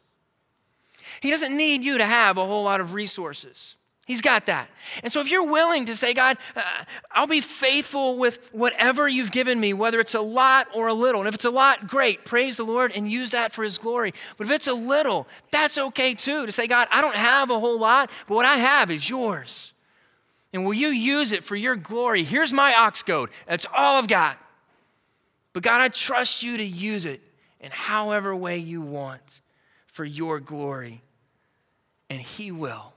He 1.20 1.30
doesn't 1.30 1.56
need 1.56 1.82
you 1.82 1.98
to 1.98 2.04
have 2.04 2.38
a 2.38 2.46
whole 2.46 2.62
lot 2.62 2.80
of 2.80 2.94
resources. 2.94 3.74
He's 4.06 4.20
got 4.20 4.46
that. 4.46 4.70
And 5.02 5.12
so, 5.12 5.20
if 5.20 5.28
you're 5.28 5.50
willing 5.50 5.86
to 5.86 5.96
say, 5.96 6.14
God, 6.14 6.38
uh, 6.54 6.62
I'll 7.10 7.26
be 7.26 7.40
faithful 7.40 8.18
with 8.18 8.50
whatever 8.52 9.08
you've 9.08 9.32
given 9.32 9.58
me, 9.58 9.72
whether 9.72 9.98
it's 9.98 10.14
a 10.14 10.20
lot 10.20 10.68
or 10.72 10.86
a 10.86 10.94
little. 10.94 11.22
And 11.22 11.28
if 11.28 11.34
it's 11.34 11.44
a 11.44 11.50
lot, 11.50 11.88
great. 11.88 12.24
Praise 12.24 12.56
the 12.56 12.62
Lord 12.62 12.92
and 12.94 13.10
use 13.10 13.32
that 13.32 13.50
for 13.50 13.64
His 13.64 13.78
glory. 13.78 14.14
But 14.36 14.46
if 14.46 14.52
it's 14.52 14.68
a 14.68 14.74
little, 14.74 15.26
that's 15.50 15.76
okay 15.76 16.14
too. 16.14 16.46
To 16.46 16.52
say, 16.52 16.68
God, 16.68 16.86
I 16.92 17.00
don't 17.00 17.16
have 17.16 17.50
a 17.50 17.58
whole 17.58 17.80
lot, 17.80 18.12
but 18.28 18.36
what 18.36 18.46
I 18.46 18.58
have 18.58 18.92
is 18.92 19.10
yours. 19.10 19.72
And 20.52 20.64
will 20.64 20.74
you 20.74 20.88
use 20.88 21.32
it 21.32 21.42
for 21.42 21.56
your 21.56 21.74
glory? 21.74 22.22
Here's 22.22 22.52
my 22.52 22.74
ox 22.74 23.02
goad. 23.02 23.30
That's 23.48 23.66
all 23.76 23.96
I've 23.96 24.06
got. 24.06 24.38
But 25.56 25.62
God, 25.62 25.80
I 25.80 25.88
trust 25.88 26.42
you 26.42 26.58
to 26.58 26.62
use 26.62 27.06
it 27.06 27.22
in 27.60 27.70
however 27.72 28.36
way 28.36 28.58
you 28.58 28.82
want 28.82 29.40
for 29.86 30.04
your 30.04 30.38
glory. 30.38 31.00
And 32.10 32.20
He 32.20 32.52
will. 32.52 32.92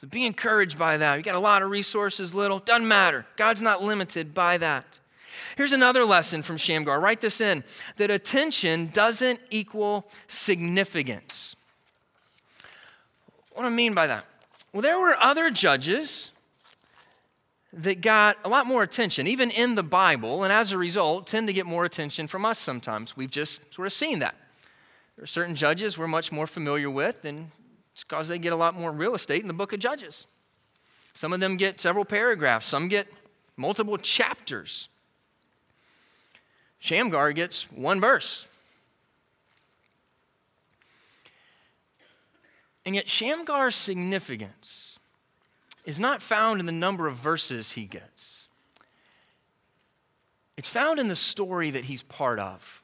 So 0.00 0.06
be 0.06 0.24
encouraged 0.24 0.78
by 0.78 0.96
that. 0.98 1.16
You 1.16 1.24
got 1.24 1.34
a 1.34 1.40
lot 1.40 1.62
of 1.62 1.70
resources, 1.70 2.34
little, 2.34 2.60
doesn't 2.60 2.86
matter. 2.86 3.26
God's 3.34 3.60
not 3.60 3.82
limited 3.82 4.32
by 4.32 4.58
that. 4.58 5.00
Here's 5.56 5.72
another 5.72 6.04
lesson 6.04 6.40
from 6.40 6.56
Shamgar. 6.56 7.00
Write 7.00 7.20
this 7.20 7.40
in 7.40 7.64
that 7.96 8.12
attention 8.12 8.90
doesn't 8.92 9.40
equal 9.50 10.08
significance. 10.28 11.56
What 13.54 13.62
do 13.62 13.66
I 13.66 13.70
mean 13.70 13.92
by 13.92 14.06
that? 14.06 14.24
Well, 14.72 14.82
there 14.82 15.00
were 15.00 15.16
other 15.16 15.50
judges 15.50 16.29
that 17.72 18.00
got 18.00 18.36
a 18.44 18.48
lot 18.48 18.66
more 18.66 18.82
attention, 18.82 19.26
even 19.26 19.50
in 19.50 19.76
the 19.76 19.82
Bible, 19.82 20.42
and 20.42 20.52
as 20.52 20.72
a 20.72 20.78
result, 20.78 21.26
tend 21.26 21.46
to 21.46 21.52
get 21.52 21.66
more 21.66 21.84
attention 21.84 22.26
from 22.26 22.44
us 22.44 22.58
sometimes. 22.58 23.16
We've 23.16 23.30
just 23.30 23.72
sort 23.72 23.86
of 23.86 23.92
seen 23.92 24.18
that. 24.18 24.34
There 25.16 25.22
are 25.24 25.26
certain 25.26 25.54
judges 25.54 25.96
we're 25.96 26.08
much 26.08 26.32
more 26.32 26.46
familiar 26.46 26.90
with, 26.90 27.24
and 27.24 27.50
it's 27.92 28.02
because 28.02 28.28
they 28.28 28.38
get 28.38 28.52
a 28.52 28.56
lot 28.56 28.74
more 28.74 28.90
real 28.90 29.14
estate 29.14 29.42
in 29.42 29.48
the 29.48 29.54
book 29.54 29.72
of 29.72 29.78
Judges. 29.78 30.26
Some 31.14 31.32
of 31.32 31.40
them 31.40 31.56
get 31.56 31.80
several 31.80 32.04
paragraphs, 32.04 32.66
some 32.66 32.88
get 32.88 33.06
multiple 33.56 33.98
chapters. 33.98 34.88
Shamgar 36.80 37.32
gets 37.32 37.70
one 37.70 38.00
verse. 38.00 38.48
And 42.86 42.94
yet, 42.94 43.08
Shamgar's 43.08 43.74
significance 43.74 44.89
is 45.90 45.98
not 45.98 46.22
found 46.22 46.60
in 46.60 46.66
the 46.66 46.72
number 46.72 47.08
of 47.08 47.16
verses 47.16 47.72
he 47.72 47.84
gets, 47.84 48.48
it's 50.56 50.68
found 50.68 51.00
in 51.00 51.08
the 51.08 51.16
story 51.16 51.70
that 51.70 51.86
he's 51.86 52.02
part 52.02 52.38
of. 52.38 52.80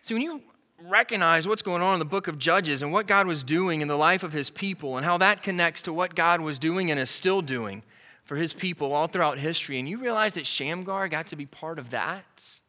See, 0.00 0.14
when 0.14 0.22
you 0.22 0.42
recognize 0.82 1.46
what's 1.46 1.60
going 1.60 1.82
on 1.82 1.94
in 1.94 1.98
the 1.98 2.06
book 2.06 2.26
of 2.26 2.38
Judges 2.38 2.80
and 2.80 2.90
what 2.90 3.06
God 3.06 3.26
was 3.26 3.42
doing 3.42 3.82
in 3.82 3.88
the 3.88 3.96
life 3.96 4.22
of 4.22 4.32
his 4.32 4.48
people 4.48 4.96
and 4.96 5.04
how 5.04 5.18
that 5.18 5.42
connects 5.42 5.82
to 5.82 5.92
what 5.92 6.14
God 6.14 6.40
was 6.40 6.58
doing 6.58 6.90
and 6.90 6.98
is 6.98 7.10
still 7.10 7.42
doing 7.42 7.82
for 8.22 8.36
his 8.36 8.54
people 8.54 8.94
all 8.94 9.06
throughout 9.06 9.38
history, 9.38 9.78
and 9.78 9.86
you 9.86 9.98
realize 9.98 10.32
that 10.32 10.46
Shamgar 10.46 11.08
got 11.08 11.26
to 11.26 11.36
be 11.36 11.44
part 11.44 11.78
of 11.78 11.90
that, 11.90 12.60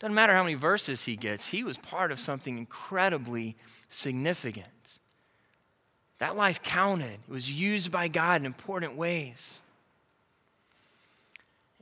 doesn't 0.00 0.14
matter 0.14 0.34
how 0.34 0.42
many 0.42 0.54
verses 0.54 1.04
he 1.04 1.14
gets, 1.14 1.48
he 1.48 1.62
was 1.62 1.78
part 1.78 2.10
of 2.10 2.18
something 2.18 2.58
incredibly 2.58 3.56
significant. 3.88 4.98
That 6.24 6.36
life 6.36 6.62
counted, 6.62 7.18
it 7.28 7.30
was 7.30 7.52
used 7.52 7.92
by 7.92 8.08
God 8.08 8.40
in 8.40 8.46
important 8.46 8.96
ways. 8.96 9.58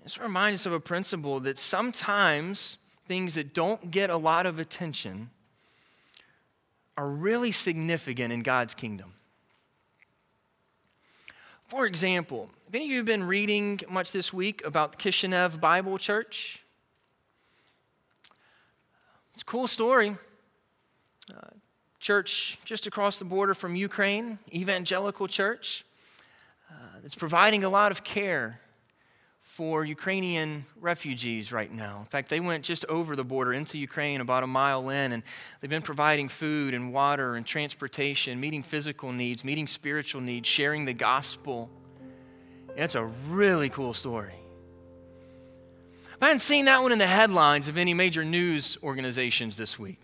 This 0.02 0.18
reminds 0.18 0.62
us 0.62 0.66
of 0.66 0.72
a 0.72 0.80
principle 0.80 1.38
that 1.38 1.60
sometimes 1.60 2.76
things 3.06 3.36
that 3.36 3.54
don't 3.54 3.92
get 3.92 4.10
a 4.10 4.16
lot 4.16 4.46
of 4.46 4.58
attention 4.58 5.30
are 6.96 7.08
really 7.08 7.52
significant 7.52 8.32
in 8.32 8.42
God's 8.42 8.74
kingdom. 8.74 9.12
For 11.62 11.86
example, 11.86 12.50
have 12.64 12.74
any 12.74 12.86
of 12.86 12.90
you 12.90 12.96
have 12.96 13.06
been 13.06 13.28
reading 13.28 13.78
much 13.88 14.10
this 14.10 14.32
week 14.32 14.60
about 14.66 14.98
Kishinev 14.98 15.60
Bible 15.60 15.98
Church? 15.98 16.64
It's 19.34 19.42
a 19.42 19.44
cool 19.44 19.68
story. 19.68 20.16
Uh, 21.30 21.61
church 22.02 22.58
just 22.64 22.88
across 22.88 23.18
the 23.20 23.24
border 23.24 23.54
from 23.54 23.76
Ukraine, 23.76 24.38
evangelical 24.52 25.28
church, 25.28 25.84
uh, 26.68 26.74
that's 27.00 27.14
providing 27.14 27.62
a 27.62 27.68
lot 27.68 27.92
of 27.92 28.02
care 28.02 28.60
for 29.40 29.84
Ukrainian 29.84 30.64
refugees 30.80 31.52
right 31.52 31.70
now. 31.70 32.00
In 32.00 32.06
fact, 32.06 32.28
they 32.28 32.40
went 32.40 32.64
just 32.64 32.84
over 32.86 33.14
the 33.14 33.22
border 33.22 33.52
into 33.52 33.78
Ukraine 33.78 34.20
about 34.20 34.42
a 34.42 34.48
mile 34.48 34.88
in, 34.88 35.12
and 35.12 35.22
they've 35.60 35.70
been 35.70 35.80
providing 35.80 36.28
food 36.28 36.74
and 36.74 36.92
water 36.92 37.36
and 37.36 37.46
transportation, 37.46 38.40
meeting 38.40 38.64
physical 38.64 39.12
needs, 39.12 39.44
meeting 39.44 39.68
spiritual 39.68 40.20
needs, 40.20 40.48
sharing 40.48 40.84
the 40.86 40.94
gospel. 40.94 41.70
It's 42.76 42.96
a 42.96 43.04
really 43.28 43.68
cool 43.68 43.94
story. 43.94 44.34
I 46.20 46.26
hadn't 46.26 46.40
seen 46.40 46.64
that 46.64 46.82
one 46.82 46.90
in 46.90 46.98
the 46.98 47.06
headlines 47.06 47.68
of 47.68 47.78
any 47.78 47.94
major 47.94 48.24
news 48.24 48.76
organizations 48.82 49.56
this 49.56 49.78
week. 49.78 50.02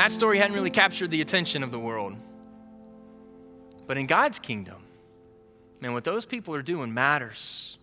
That 0.00 0.12
story 0.12 0.38
hadn't 0.38 0.56
really 0.56 0.70
captured 0.70 1.10
the 1.10 1.20
attention 1.20 1.62
of 1.62 1.70
the 1.70 1.78
world. 1.78 2.16
But 3.86 3.98
in 3.98 4.06
God's 4.06 4.38
kingdom, 4.38 4.82
man, 5.78 5.92
what 5.92 6.04
those 6.04 6.24
people 6.24 6.54
are 6.54 6.62
doing 6.62 6.94
matters. 6.94 7.78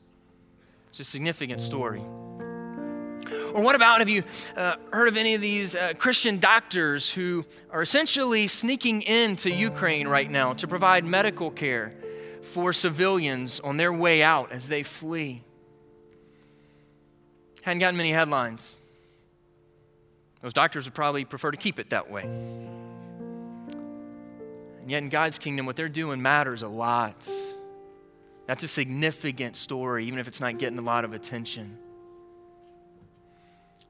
It's 0.90 1.00
a 1.00 1.04
significant 1.04 1.62
story. 1.62 2.00
Or 2.00 3.62
what 3.62 3.76
about 3.76 4.00
have 4.00 4.10
you 4.10 4.24
uh, 4.56 4.78
heard 4.92 5.08
of 5.08 5.16
any 5.16 5.36
of 5.36 5.42
these 5.42 5.76
uh, 5.76 5.94
Christian 6.00 6.40
doctors 6.40 7.12
who 7.12 7.46
are 7.70 7.84
essentially 7.84 8.48
sneaking 8.48 9.04
into 9.04 9.52
Ukraine 9.52 10.08
right 10.08 10.32
now 10.32 10.54
to 10.54 10.68
provide 10.68 11.06
medical 11.06 11.52
care 11.52 11.94
for 12.42 12.74
civilians 12.74 13.60
on 13.60 13.78
their 13.78 13.94
way 13.94 14.24
out 14.24 14.52
as 14.52 14.70
they 14.70 14.82
flee? 14.82 15.44
Hadn't 17.62 17.78
gotten 17.78 17.96
many 17.96 18.12
headlines. 18.12 18.76
Those 20.42 20.54
doctors 20.54 20.86
would 20.86 20.94
probably 20.94 21.26
prefer 21.26 21.52
to 21.52 21.58
keep 21.58 21.80
it 21.80 21.90
that 21.90 22.10
way. 22.10 22.24
And 24.82 24.92
yet, 24.92 25.04
in 25.04 25.10
God's 25.10 25.40
kingdom, 25.40 25.66
what 25.66 25.76
they're 25.76 25.90
doing 25.90 26.22
matters 26.22 26.62
a 26.64 26.68
lot. 26.68 27.28
That's 28.46 28.64
a 28.64 28.68
significant 28.68 29.58
story, 29.58 30.06
even 30.06 30.20
if 30.20 30.28
it's 30.28 30.40
not 30.40 30.58
getting 30.58 30.78
a 30.78 30.82
lot 30.82 31.04
of 31.04 31.14
attention. 31.14 31.78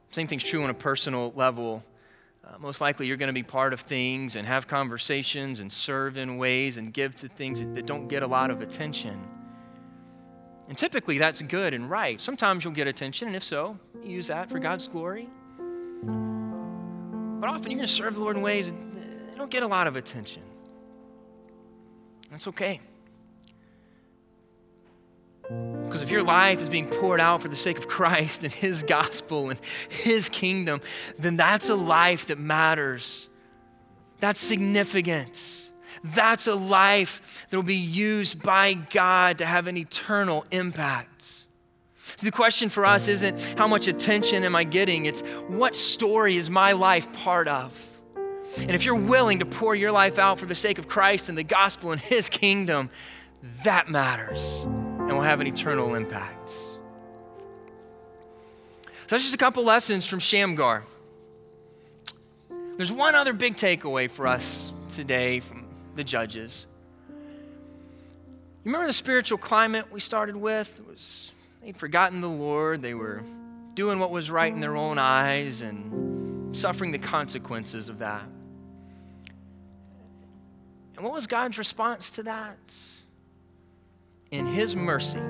Same 0.09 0.25
thing's 0.25 0.43
true 0.43 0.63
on 0.63 0.71
a 0.71 0.73
personal 0.73 1.33
level. 1.35 1.83
Uh, 2.43 2.57
most 2.59 2.81
likely, 2.81 3.05
you're 3.05 3.17
going 3.17 3.27
to 3.27 3.33
be 3.33 3.43
part 3.43 3.73
of 3.73 3.81
things 3.81 4.35
and 4.35 4.47
have 4.47 4.67
conversations 4.67 5.59
and 5.59 5.71
serve 5.71 6.17
in 6.17 6.37
ways 6.37 6.77
and 6.77 6.93
give 6.93 7.15
to 7.17 7.27
things 7.27 7.59
that, 7.59 7.75
that 7.75 7.85
don't 7.85 8.07
get 8.07 8.23
a 8.23 8.27
lot 8.27 8.49
of 8.49 8.61
attention. 8.61 9.21
And 10.69 10.77
typically, 10.77 11.17
that's 11.17 11.41
good 11.41 11.73
and 11.73 11.89
right. 11.89 12.19
Sometimes 12.19 12.63
you'll 12.63 12.73
get 12.73 12.87
attention, 12.87 13.27
and 13.27 13.35
if 13.35 13.43
so, 13.43 13.77
use 14.03 14.27
that 14.27 14.49
for 14.49 14.57
God's 14.59 14.87
glory. 14.87 15.27
But 16.03 17.49
often, 17.49 17.71
you're 17.71 17.77
going 17.77 17.87
to 17.87 17.87
serve 17.87 18.15
the 18.15 18.21
Lord 18.21 18.35
in 18.37 18.41
ways 18.41 18.67
that 18.67 19.37
don't 19.37 19.51
get 19.51 19.63
a 19.63 19.67
lot 19.67 19.87
of 19.87 19.95
attention. 19.95 20.43
That's 22.31 22.47
okay. 22.47 22.81
Because 25.43 26.01
if 26.01 26.11
your 26.11 26.23
life 26.23 26.61
is 26.61 26.69
being 26.69 26.87
poured 26.87 27.21
out 27.21 27.41
for 27.41 27.47
the 27.47 27.55
sake 27.55 27.77
of 27.77 27.87
Christ 27.87 28.43
and 28.43 28.51
His 28.51 28.83
gospel 28.83 29.49
and 29.49 29.59
His 29.89 30.27
kingdom, 30.27 30.81
then 31.17 31.37
that's 31.37 31.69
a 31.69 31.75
life 31.75 32.27
that 32.27 32.37
matters. 32.37 33.29
That's 34.19 34.39
significant. 34.39 35.71
That's 36.03 36.47
a 36.47 36.55
life 36.55 37.45
that 37.49 37.55
will 37.55 37.63
be 37.63 37.75
used 37.75 38.41
by 38.43 38.73
God 38.73 39.37
to 39.37 39.45
have 39.45 39.67
an 39.67 39.77
eternal 39.77 40.45
impact. 40.51 41.16
So 42.15 42.25
the 42.25 42.31
question 42.31 42.69
for 42.69 42.85
us 42.85 43.07
isn't 43.07 43.55
how 43.57 43.67
much 43.67 43.87
attention 43.87 44.43
am 44.43 44.55
I 44.55 44.63
getting, 44.63 45.05
it's 45.05 45.21
what 45.47 45.75
story 45.75 46.37
is 46.37 46.49
my 46.49 46.71
life 46.71 47.11
part 47.13 47.47
of? 47.47 47.83
And 48.59 48.71
if 48.71 48.85
you're 48.85 48.95
willing 48.95 49.39
to 49.39 49.45
pour 49.45 49.75
your 49.75 49.91
life 49.91 50.17
out 50.17 50.39
for 50.39 50.45
the 50.45 50.55
sake 50.55 50.79
of 50.79 50.87
Christ 50.87 51.29
and 51.29 51.37
the 51.37 51.43
gospel 51.43 51.91
and 51.91 51.99
His 51.99 52.29
kingdom, 52.29 52.89
that 53.63 53.89
matters 53.89 54.63
and 54.63 55.09
will 55.09 55.21
have 55.21 55.41
an 55.41 55.47
eternal 55.47 55.95
impact. 55.95 56.49
So 56.49 59.15
that's 59.15 59.23
just 59.23 59.35
a 59.35 59.37
couple 59.37 59.63
lessons 59.63 60.07
from 60.07 60.19
Shamgar. 60.19 60.83
There's 62.77 62.91
one 62.91 63.15
other 63.15 63.33
big 63.33 63.55
takeaway 63.55 64.09
for 64.09 64.27
us 64.27 64.71
today 64.89 65.39
from 65.39 65.67
the 65.95 66.03
judges. 66.03 66.67
You 67.09 67.15
remember 68.65 68.87
the 68.87 68.93
spiritual 68.93 69.37
climate 69.37 69.91
we 69.91 69.99
started 69.99 70.35
with? 70.35 70.79
It 70.79 70.87
was 70.87 71.31
they'd 71.61 71.77
forgotten 71.77 72.21
the 72.21 72.29
Lord, 72.29 72.81
they 72.81 72.93
were 72.93 73.23
doing 73.73 73.99
what 73.99 74.11
was 74.11 74.31
right 74.31 74.51
in 74.51 74.59
their 74.59 74.75
own 74.75 74.97
eyes 74.97 75.61
and 75.61 76.55
suffering 76.55 76.91
the 76.91 76.99
consequences 76.99 77.89
of 77.89 77.99
that. 77.99 78.23
And 80.95 81.03
what 81.03 81.13
was 81.13 81.27
God's 81.27 81.57
response 81.57 82.11
to 82.11 82.23
that? 82.23 82.57
in 84.31 84.45
His 84.45 84.75
mercy, 84.75 85.21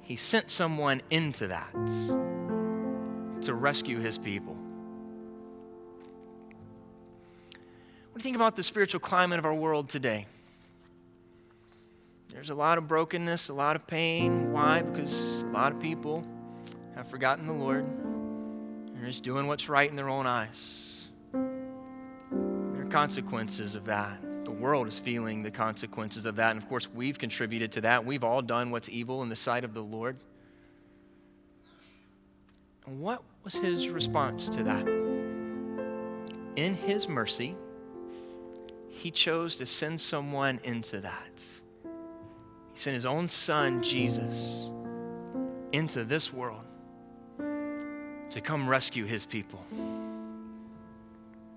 He 0.00 0.16
sent 0.16 0.50
someone 0.50 1.02
into 1.10 1.46
that 1.48 1.72
to 3.42 3.54
rescue 3.54 3.98
His 3.98 4.18
people. 4.18 4.54
What 8.12 8.14
do 8.14 8.18
you 8.18 8.22
think 8.22 8.36
about 8.36 8.56
the 8.56 8.62
spiritual 8.62 9.00
climate 9.00 9.38
of 9.38 9.44
our 9.44 9.54
world 9.54 9.88
today? 9.88 10.26
There's 12.32 12.50
a 12.50 12.54
lot 12.54 12.78
of 12.78 12.88
brokenness, 12.88 13.48
a 13.48 13.54
lot 13.54 13.76
of 13.76 13.86
pain. 13.86 14.52
Why? 14.52 14.82
Because 14.82 15.42
a 15.42 15.46
lot 15.46 15.72
of 15.72 15.80
people 15.80 16.24
have 16.94 17.08
forgotten 17.08 17.46
the 17.46 17.52
Lord. 17.52 17.86
They're 18.94 19.06
just 19.06 19.24
doing 19.24 19.46
what's 19.46 19.68
right 19.68 19.88
in 19.88 19.96
their 19.96 20.08
own 20.08 20.26
eyes. 20.26 21.08
There 21.32 22.82
are 22.82 22.88
consequences 22.90 23.74
of 23.74 23.86
that 23.86 24.20
the 24.50 24.56
world 24.56 24.88
is 24.88 24.98
feeling 24.98 25.42
the 25.42 25.50
consequences 25.50 26.26
of 26.26 26.36
that. 26.36 26.50
And 26.50 26.60
of 26.60 26.68
course, 26.68 26.88
we've 26.92 27.18
contributed 27.18 27.70
to 27.72 27.82
that. 27.82 28.04
We've 28.04 28.24
all 28.24 28.42
done 28.42 28.72
what's 28.72 28.88
evil 28.88 29.22
in 29.22 29.28
the 29.28 29.36
sight 29.36 29.64
of 29.64 29.74
the 29.74 29.82
Lord. 29.82 30.16
What 32.84 33.22
was 33.44 33.54
his 33.54 33.88
response 33.88 34.48
to 34.48 34.64
that? 34.64 34.88
In 36.56 36.74
his 36.74 37.08
mercy, 37.08 37.54
he 38.88 39.12
chose 39.12 39.56
to 39.56 39.66
send 39.66 40.00
someone 40.00 40.58
into 40.64 41.00
that. 41.00 41.44
Sent 42.80 42.94
his 42.94 43.04
own 43.04 43.28
son, 43.28 43.82
Jesus, 43.82 44.70
into 45.70 46.02
this 46.02 46.32
world 46.32 46.64
to 47.36 48.40
come 48.42 48.66
rescue 48.66 49.04
his 49.04 49.26
people. 49.26 49.60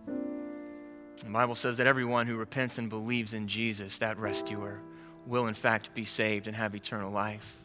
The 0.06 1.30
Bible 1.30 1.56
says 1.56 1.78
that 1.78 1.88
everyone 1.88 2.28
who 2.28 2.36
repents 2.36 2.78
and 2.78 2.90
believes 2.90 3.34
in 3.34 3.48
Jesus, 3.48 4.00
that 4.00 4.18
rescuer, 4.18 4.82
will 5.26 5.48
in 5.48 5.54
fact 5.54 5.94
be 5.94 6.04
saved 6.04 6.46
and 6.48 6.58
have 6.58 6.76
eternal 6.76 7.10
life. 7.10 7.56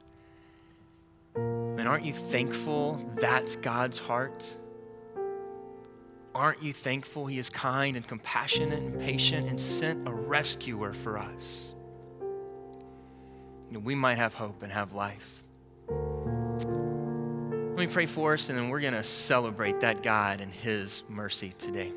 And 1.34 1.88
aren't 1.88 2.04
you 2.04 2.12
thankful 2.12 3.10
that's 3.16 3.56
God's 3.56 3.98
heart? 3.98 4.56
Aren't 6.32 6.62
you 6.62 6.72
thankful 6.72 7.26
He 7.26 7.40
is 7.40 7.50
kind 7.50 7.96
and 7.96 8.06
compassionate 8.06 8.78
and 8.78 9.00
patient 9.00 9.48
and 9.48 9.60
sent 9.60 10.06
a 10.06 10.12
rescuer 10.12 10.92
for 10.92 11.18
us? 11.18 11.74
We 13.70 13.94
might 13.94 14.18
have 14.18 14.34
hope 14.34 14.62
and 14.62 14.72
have 14.72 14.92
life. 14.92 15.42
Let 15.88 17.78
me 17.78 17.86
pray 17.86 18.06
for 18.06 18.34
us, 18.34 18.48
and 18.48 18.58
then 18.58 18.68
we're 18.70 18.80
going 18.80 18.94
to 18.94 19.04
celebrate 19.04 19.80
that 19.80 20.02
God 20.02 20.40
and 20.40 20.52
His 20.52 21.04
mercy 21.08 21.52
today. 21.58 21.92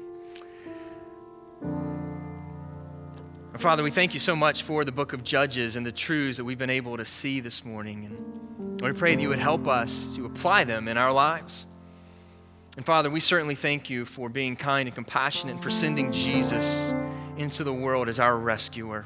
Father, 3.58 3.84
we 3.84 3.92
thank 3.92 4.14
you 4.14 4.20
so 4.20 4.36
much 4.36 4.64
for 4.64 4.86
the 4.86 4.92
book 4.92 5.14
of 5.14 5.24
Judges 5.24 5.76
and 5.76 5.86
the 5.86 5.92
truths 5.92 6.38
that 6.38 6.44
we've 6.44 6.58
been 6.58 6.70
able 6.70 6.98
to 6.98 7.06
see 7.06 7.40
this 7.40 7.64
morning. 7.64 8.06
And 8.06 8.82
we 8.82 8.92
pray 8.94 9.16
that 9.16 9.22
you 9.22 9.30
would 9.30 9.40
help 9.40 9.68
us 9.68 10.16
to 10.16 10.26
apply 10.26 10.64
them 10.64 10.88
in 10.88 10.98
our 10.98 11.12
lives. 11.12 11.66
And 12.78 12.86
Father, 12.86 13.10
we 13.10 13.20
certainly 13.20 13.56
thank 13.56 13.90
you 13.90 14.06
for 14.06 14.30
being 14.30 14.56
kind 14.56 14.88
and 14.88 14.96
compassionate 14.96 15.56
and 15.56 15.64
for 15.64 15.70
sending 15.70 16.12
Jesus 16.12 16.94
into 17.38 17.64
the 17.64 17.74
world 17.74 18.08
as 18.08 18.20
our 18.20 18.38
rescuer. 18.38 19.06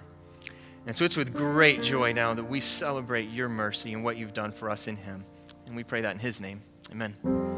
And 0.87 0.95
so 0.95 1.03
it's 1.03 1.17
with 1.17 1.33
great 1.33 1.81
joy 1.81 2.13
now 2.13 2.33
that 2.33 2.43
we 2.43 2.59
celebrate 2.59 3.29
your 3.29 3.49
mercy 3.49 3.93
and 3.93 4.03
what 4.03 4.17
you've 4.17 4.33
done 4.33 4.51
for 4.51 4.69
us 4.69 4.87
in 4.87 4.97
him. 4.97 5.25
And 5.65 5.75
we 5.75 5.83
pray 5.83 6.01
that 6.01 6.13
in 6.13 6.19
his 6.19 6.39
name. 6.39 6.61
Amen. 6.91 7.54